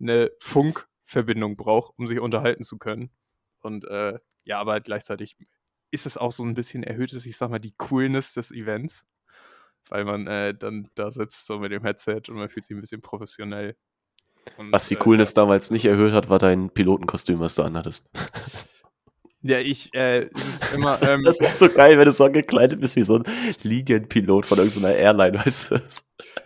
[0.00, 3.10] eine Funkverbindung braucht, um sich unterhalten zu können.
[3.60, 5.36] Und äh, ja, aber gleichzeitig
[5.90, 9.06] ist es auch so ein bisschen erhöhtes, ich sag mal, die Coolness des Events,
[9.88, 12.80] weil man äh, dann da sitzt so mit dem Headset und man fühlt sich ein
[12.80, 13.76] bisschen professionell.
[14.56, 18.08] Und, Was die äh, Coolness damals nicht erhöht hat, war dein Pilotenkostüm, was du anhattest.
[19.46, 22.24] Ja, ich, äh, es ist immer, Das, ähm, das wäre so geil, wenn du so
[22.24, 23.24] angekleidet bist wie so ein
[23.62, 25.82] Linienpilot von irgendeiner Airline, weißt du?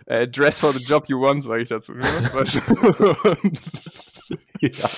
[0.07, 1.93] äh, Dress for the job you want, sage ich dazu.
[1.93, 2.03] Ne?
[2.33, 3.47] Weißt du?
[3.47, 3.57] Und
[4.59, 4.89] Ja.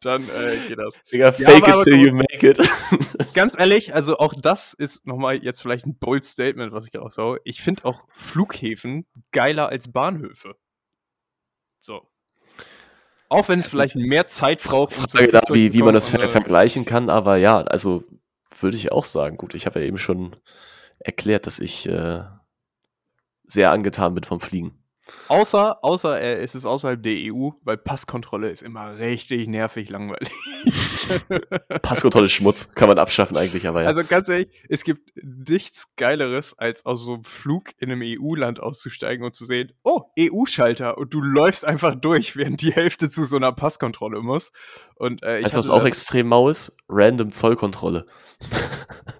[0.00, 0.94] dann äh, geht das.
[1.12, 2.58] Digga, Ja, fake aber- it till you make it.
[3.34, 7.38] Ganz ehrlich, also auch das ist nochmal jetzt vielleicht ein bold Statement, was ich raushaue.
[7.44, 10.56] Ich finde auch Flughäfen geiler als Bahnhöfe.
[11.86, 12.02] So.
[13.28, 16.20] Auch wenn es vielleicht mehr Zeit braucht, um Frage da, wie, wie man das ver
[16.20, 18.02] aber- vergleichen kann, aber ja, also
[18.58, 19.36] würde ich auch sagen.
[19.36, 20.34] Gut, ich habe ja eben schon
[20.98, 22.24] erklärt, dass ich äh,
[23.46, 24.82] sehr angetan bin vom Fliegen.
[25.28, 30.30] Außer, außer äh, es ist außerhalb der EU, weil Passkontrolle ist immer richtig nervig langweilig.
[31.82, 33.88] Passkontrolle ist Schmutz, kann man abschaffen eigentlich, aber ja.
[33.88, 38.60] Also ganz ehrlich, es gibt nichts Geileres, als aus so einem Flug in einem EU-Land
[38.60, 43.24] auszusteigen und zu sehen, oh, EU-Schalter und du läufst einfach durch, während die Hälfte zu
[43.24, 44.50] so einer Passkontrolle muss.
[44.96, 46.76] Und äh, weißt du, was auch extrem mau ist?
[46.88, 48.06] Random Zollkontrolle.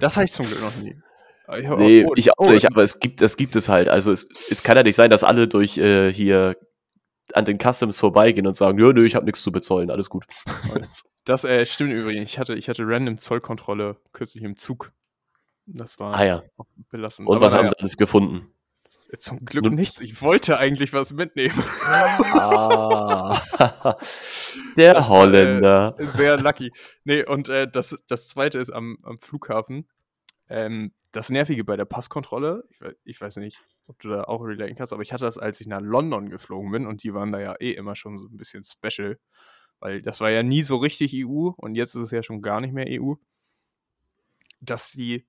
[0.01, 0.97] das habe ich zum Glück noch nie.
[1.59, 3.89] Ich Nee, oh, ich auch nicht, aber es gibt, es gibt es halt.
[3.89, 6.57] Also es, es kann ja nicht sein, dass alle durch äh, hier
[7.33, 10.27] an den Customs vorbeigehen und sagen, nö, nö, ich habe nichts zu bezollen, alles gut.
[11.27, 12.31] Das äh, stimmt übrigens.
[12.31, 14.93] Ich hatte, ich hatte random Zollkontrolle kürzlich im Zug.
[15.67, 16.43] Das war ah ja.
[16.89, 17.29] belastend.
[17.29, 18.55] Und Aber was haben naja, sie alles gefunden?
[19.19, 20.01] Zum Glück Nun- nichts.
[20.01, 21.61] Ich wollte eigentlich was mitnehmen.
[21.85, 23.41] Ah,
[24.77, 25.97] der Das war, äh, Holländer.
[25.99, 26.73] Sehr lucky.
[27.03, 29.89] Nee, und äh, das, das zweite ist am, am Flughafen.
[30.49, 34.77] Ähm, das Nervige bei der Passkontrolle, ich, ich weiß nicht, ob du da auch relaten
[34.77, 37.41] kannst, aber ich hatte das, als ich nach London geflogen bin und die waren da
[37.41, 39.19] ja eh immer schon so ein bisschen special,
[39.81, 42.61] weil das war ja nie so richtig EU und jetzt ist es ja schon gar
[42.61, 43.15] nicht mehr EU,
[44.61, 45.27] dass die.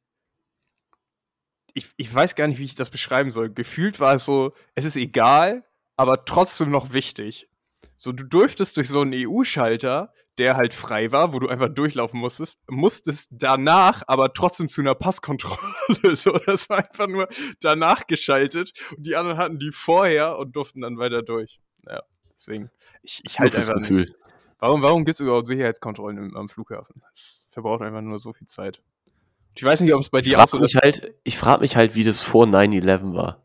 [1.74, 3.52] Ich, ich weiß gar nicht, wie ich das beschreiben soll.
[3.52, 5.64] Gefühlt war es so, es ist egal,
[5.96, 7.50] aber trotzdem noch wichtig.
[7.98, 12.20] So, du durftest durch so einen EU-Schalter, der halt frei war, wo du einfach durchlaufen
[12.20, 15.58] musstest, musstest danach aber trotzdem zu einer Passkontrolle.
[16.16, 17.28] So, das war einfach nur
[17.60, 21.60] danach geschaltet und die anderen hatten die vorher und durften dann weiter durch.
[21.88, 22.04] Ja,
[22.36, 22.70] deswegen.
[23.04, 24.16] Ich, ich halt habe das nicht- Gefühl.
[24.60, 27.02] Warum, warum gibt es überhaupt Sicherheitskontrollen im, am Flughafen?
[27.12, 28.82] Das verbraucht einfach nur so viel Zeit.
[29.56, 30.82] Ich weiß nicht, ob es bei dir auch frage so mich, ist.
[30.82, 33.44] halt, ich frag mich halt, wie das vor 9-11 war.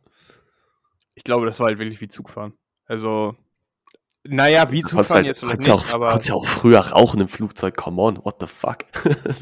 [1.14, 2.54] Ich glaube, das war halt wirklich wie Zugfahren.
[2.86, 3.36] Also,
[4.24, 6.08] naja, wie Zugfahren halt, jetzt vielleicht nicht, auch, aber.
[6.08, 8.78] konntest ja auch früher rauchen im Flugzeug, come on, what the fuck?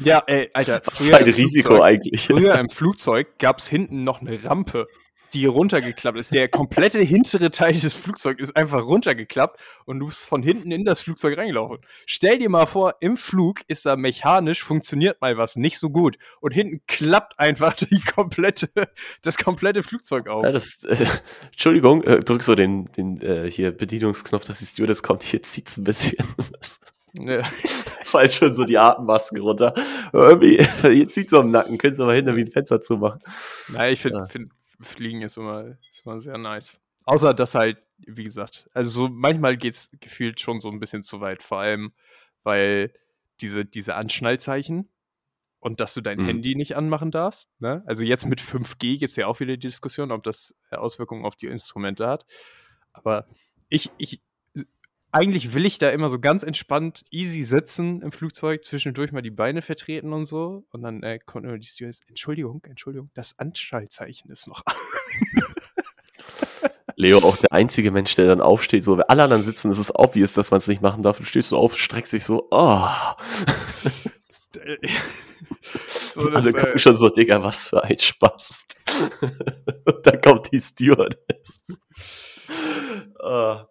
[0.03, 2.25] Ja, ey, Alter, Was für ein Risiko Flugzeug- eigentlich.
[2.27, 4.87] Früher im Flugzeug gab es hinten noch eine Rampe.
[5.33, 6.33] Die runtergeklappt ist.
[6.33, 10.85] Der komplette hintere Teil des Flugzeugs ist einfach runtergeklappt und du bist von hinten in
[10.85, 11.79] das Flugzeug reingelaufen.
[12.05, 16.17] Stell dir mal vor, im Flug ist da mechanisch, funktioniert mal was nicht so gut
[16.39, 18.69] und hinten klappt einfach die komplette,
[19.21, 20.43] das komplette Flugzeug auf.
[20.43, 21.05] Ja, das, äh,
[21.51, 25.23] Entschuldigung, äh, drück so den, den äh, hier Bedienungsknopf, dass die Stewardess kommt.
[25.23, 26.17] Hier zieht's ein bisschen.
[27.13, 27.43] Ja.
[28.03, 29.73] Falls schon so die Atemmasken runter.
[30.13, 33.21] Irgendwie, hier zieht so am Nacken, könntest du mal hinter wie ein Fenster zumachen.
[33.69, 34.27] Naja, ich finde, ja.
[34.27, 34.51] find,
[34.81, 36.81] Fliegen ist immer, ist immer sehr nice.
[37.05, 41.03] Außer, dass halt, wie gesagt, also so manchmal geht es gefühlt schon so ein bisschen
[41.03, 41.43] zu weit.
[41.43, 41.93] Vor allem,
[42.43, 42.93] weil
[43.41, 44.89] diese, diese Anschnallzeichen
[45.59, 46.25] und dass du dein mhm.
[46.25, 47.49] Handy nicht anmachen darfst.
[47.59, 47.83] Ne?
[47.85, 51.25] Also jetzt mit 5G gibt es ja auch wieder die Diskussion, ob das äh, Auswirkungen
[51.25, 52.25] auf die Instrumente hat.
[52.93, 53.27] Aber
[53.69, 54.21] ich, ich,
[55.11, 59.31] eigentlich will ich da immer so ganz entspannt, easy sitzen im Flugzeug, zwischendurch mal die
[59.31, 60.65] Beine vertreten und so.
[60.71, 64.75] Und dann äh, kommt immer die Stewardess, Entschuldigung, Entschuldigung, das Anschaltzeichen ist noch an.
[66.95, 69.93] Leo, auch der einzige Mensch, der dann aufsteht, so, wenn alle anderen sitzen, ist es
[69.93, 71.17] obvious, dass man es nicht machen darf.
[71.17, 72.87] Du stehst so auf, streckst dich so, oh.
[76.13, 78.67] so das, alle gucken äh, schon so, Digga, was für ein Spaß.
[79.85, 81.79] Und dann kommt die Stewardess.
[83.19, 83.61] oh.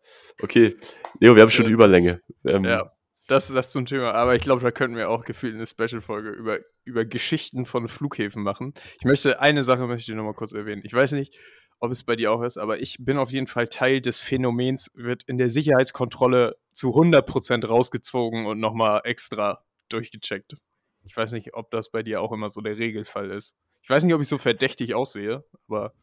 [0.43, 0.77] Okay,
[1.19, 2.21] Leo, wir haben schon eine Überlänge.
[2.45, 2.93] Ähm, ja,
[3.27, 4.13] das, das zum Thema.
[4.13, 8.43] Aber ich glaube, da könnten wir auch gefühlt eine Special-Folge über, über Geschichten von Flughäfen
[8.43, 8.75] machen.
[8.99, 10.83] Ich möchte, eine Sache möchte ich nochmal kurz erwähnen.
[10.85, 11.39] Ich weiß nicht,
[11.79, 14.91] ob es bei dir auch ist, aber ich bin auf jeden Fall Teil des Phänomens,
[14.95, 20.57] wird in der Sicherheitskontrolle zu 100% rausgezogen und nochmal extra durchgecheckt.
[21.05, 23.55] Ich weiß nicht, ob das bei dir auch immer so der Regelfall ist.
[23.83, 25.95] Ich weiß nicht, ob ich so verdächtig aussehe, aber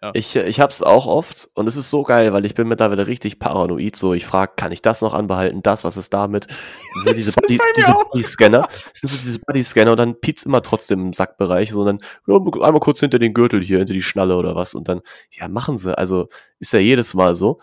[0.00, 0.12] ja.
[0.14, 3.06] Ich, äh, ich hab's auch oft und es ist so geil, weil ich bin mittlerweile
[3.06, 3.96] richtig paranoid.
[3.96, 5.62] So, ich frage, kann ich das noch anbehalten?
[5.62, 6.46] Das, was ist damit?
[6.96, 8.68] Diese, diese, Body, diese Body-Scanner.
[8.92, 13.00] Sind so diese Body-Scanner und dann piept's immer trotzdem im Sackbereich, sondern ja, einmal kurz
[13.00, 14.74] hinter den Gürtel hier, hinter die Schnalle oder was.
[14.74, 15.00] Und dann,
[15.32, 15.96] ja, machen sie.
[15.96, 16.28] Also
[16.60, 17.60] ist ja jedes Mal so.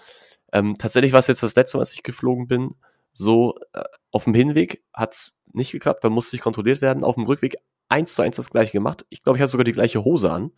[0.52, 2.76] Ähm, tatsächlich war es jetzt das letzte Mal, als ich geflogen bin.
[3.14, 7.06] So, äh, auf dem Hinweg hat's nicht geklappt, dann musste ich kontrolliert werden.
[7.06, 7.56] Auf dem Rückweg
[7.88, 9.06] eins zu eins das gleiche gemacht.
[9.10, 10.52] Ich glaube, ich hatte sogar die gleiche Hose an.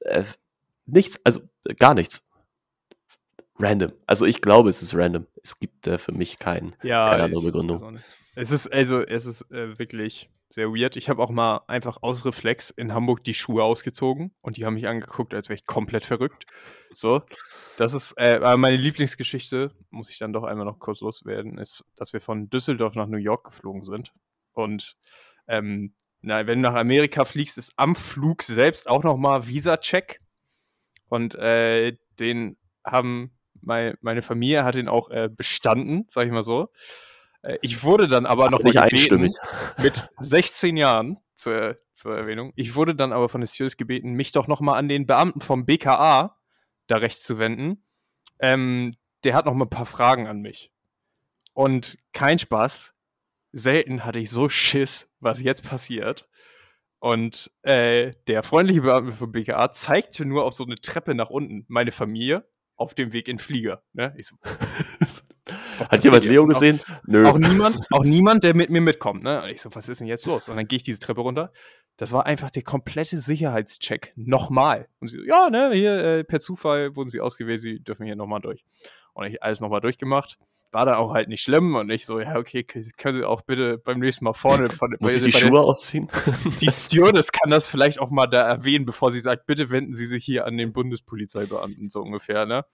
[0.00, 0.24] Äh,
[0.86, 1.40] nichts, also
[1.78, 2.28] gar nichts.
[3.58, 3.92] Random.
[4.06, 5.26] Also ich glaube, es ist random.
[5.42, 8.00] Es gibt äh, für mich kein, ja, keine andere Begründung.
[8.34, 10.96] Es ist also, es ist äh, wirklich sehr weird.
[10.96, 14.74] Ich habe auch mal einfach aus Reflex in Hamburg die Schuhe ausgezogen und die haben
[14.74, 16.44] mich angeguckt, als wäre ich komplett verrückt.
[16.92, 17.22] So,
[17.78, 22.12] das ist äh, meine Lieblingsgeschichte, muss ich dann doch einmal noch kurz loswerden, ist, dass
[22.12, 24.12] wir von Düsseldorf nach New York geflogen sind.
[24.52, 24.96] Und
[25.48, 30.20] ähm, na, wenn du nach Amerika fliegst, ist am Flug selbst auch nochmal Visa-Check.
[31.08, 36.42] Und äh, den haben mein, meine Familie hat ihn auch äh, bestanden, sag ich mal
[36.42, 36.68] so.
[37.42, 39.34] Äh, ich wurde dann aber noch nicht einstimmig
[39.78, 42.52] mit 16 Jahren zur, zur Erwähnung.
[42.56, 45.40] Ich wurde dann aber von der Stewards gebeten, mich doch noch mal an den Beamten
[45.40, 46.36] vom BKA
[46.86, 47.84] da rechts zu wenden.
[48.38, 48.94] Ähm,
[49.24, 50.70] der hat noch mal ein paar Fragen an mich.
[51.52, 52.94] Und kein Spaß.
[53.52, 56.28] Selten hatte ich so Schiss, was jetzt passiert.
[57.06, 61.64] Und äh, der freundliche Beamte vom BKA zeigte nur auf so eine Treppe nach unten
[61.68, 63.84] meine Familie auf dem Weg in Flieger.
[63.92, 64.12] Ne?
[64.18, 64.34] Ich so,
[65.88, 66.80] Hat jemand Leo gesehen?
[66.80, 67.28] Auch, Nö.
[67.28, 69.22] Auch niemand, auch niemand, der mit mir mitkommt.
[69.22, 69.40] Ne?
[69.40, 70.48] Und ich so, was ist denn jetzt los?
[70.48, 71.52] Und dann gehe ich diese Treppe runter.
[71.96, 74.12] Das war einfach der komplette Sicherheitscheck.
[74.16, 74.88] Nochmal.
[74.98, 78.16] Und sie so, ja, ne, hier äh, per Zufall wurden sie ausgewählt, sie dürfen hier
[78.16, 78.64] nochmal durch.
[79.12, 80.40] Und ich alles nochmal durchgemacht
[80.72, 83.78] war da auch halt nicht schlimm und ich so, ja, okay, können Sie auch bitte
[83.78, 86.08] beim nächsten Mal vorne von Muss ich die Schuhe ausziehen?
[86.60, 90.06] Die Stewardess kann das vielleicht auch mal da erwähnen, bevor sie sagt, bitte wenden Sie
[90.06, 92.64] sich hier an den Bundespolizeibeamten, so ungefähr, ne?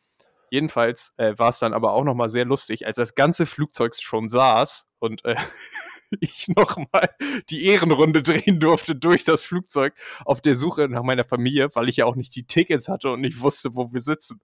[0.51, 4.29] Jedenfalls äh, war es dann aber auch nochmal sehr lustig, als das ganze Flugzeug schon
[4.29, 5.37] saß und äh,
[6.21, 7.09] ich nochmal
[7.49, 9.95] die Ehrenrunde drehen durfte durch das Flugzeug
[10.27, 13.23] auf der Suche nach meiner Familie, weil ich ja auch nicht die Tickets hatte und
[13.23, 14.41] nicht wusste, wo wir sitzen.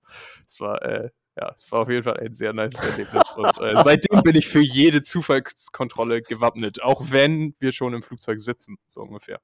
[0.46, 3.36] Das war äh, ja, es war auf jeden Fall ein sehr nice Erlebnis.
[3.36, 8.40] Und äh, seitdem bin ich für jede Zufallskontrolle gewappnet, auch wenn wir schon im Flugzeug
[8.40, 9.40] sitzen, so ungefähr.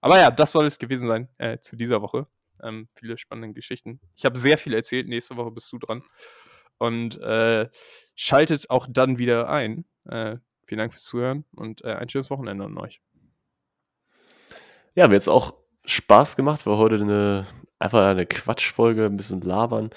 [0.00, 2.26] Aber ja, das soll es gewesen sein äh, zu dieser Woche.
[2.62, 4.00] Ähm, viele spannende Geschichten.
[4.16, 5.08] Ich habe sehr viel erzählt.
[5.08, 6.02] Nächste Woche bist du dran.
[6.78, 7.68] Und äh,
[8.14, 9.84] schaltet auch dann wieder ein.
[10.08, 13.00] Äh, vielen Dank fürs Zuhören und äh, ein schönes Wochenende an euch.
[14.94, 15.54] Ja, mir jetzt auch
[15.84, 16.64] Spaß gemacht.
[16.66, 17.46] War heute eine,
[17.78, 19.90] einfach eine Quatschfolge, ein bisschen labern.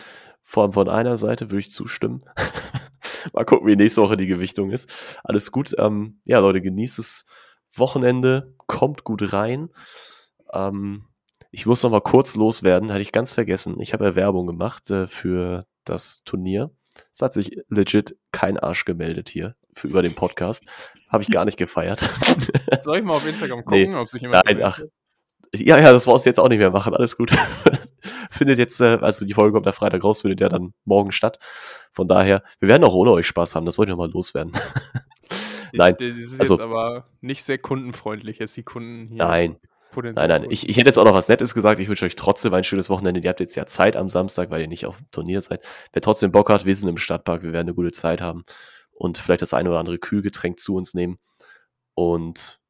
[0.51, 2.25] Vor allem von einer Seite würde ich zustimmen.
[3.33, 4.91] mal gucken, wie nächste Woche die Gewichtung ist.
[5.23, 5.73] Alles gut.
[5.77, 7.25] Ähm, ja, Leute, genießt das
[7.73, 8.53] Wochenende.
[8.67, 9.69] Kommt gut rein.
[10.51, 11.05] Ähm,
[11.51, 13.79] ich muss noch mal kurz loswerden, hatte ich ganz vergessen.
[13.79, 16.69] Ich habe ja Werbung gemacht äh, für das Turnier.
[17.13, 20.65] Es hat sich legit kein Arsch gemeldet hier für über den Podcast.
[21.07, 22.01] Habe ich gar nicht gefeiert.
[22.81, 24.81] Soll ich mal auf Instagram gucken, nee, ob sich jemand Nein, ach,
[25.55, 26.93] Ja, ja, das brauchst du jetzt auch nicht mehr machen.
[26.93, 27.31] Alles gut.
[28.29, 31.39] findet jetzt, äh, also die Folge kommt am Freitag raus, findet ja dann morgen statt.
[31.91, 33.65] Von daher, wir werden auch ohne euch Spaß haben.
[33.65, 34.51] Das wollte ich nochmal loswerden.
[35.73, 35.95] nein.
[35.99, 39.17] Das ist also, jetzt aber nicht sehr kundenfreundlich, jetzt die Kunden hier.
[39.17, 39.57] Nein.
[39.93, 41.79] Nein, nein, ich, ich hätte jetzt auch noch was Nettes gesagt.
[41.81, 43.19] Ich wünsche euch trotzdem ein schönes Wochenende.
[43.19, 45.61] Ihr habt jetzt ja Zeit am Samstag, weil ihr nicht auf dem Turnier seid.
[45.91, 48.45] Wer trotzdem Bock hat, wir sind im Stadtpark, wir werden eine gute Zeit haben
[48.91, 51.17] und vielleicht das eine oder andere Kühlgetränk zu uns nehmen.
[51.93, 52.61] Und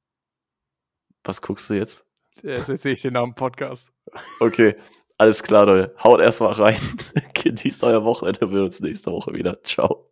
[1.24, 2.08] was guckst du jetzt?
[2.42, 3.92] Jetzt erzähle ich den Namen Podcast.
[4.40, 4.76] Okay,
[5.22, 5.94] alles klar, Leute.
[6.04, 6.80] Haut erstmal rein.
[7.36, 8.42] Genießt euer Wochenende.
[8.42, 9.62] Wir sehen uns nächste Woche wieder.
[9.64, 10.10] Ciao.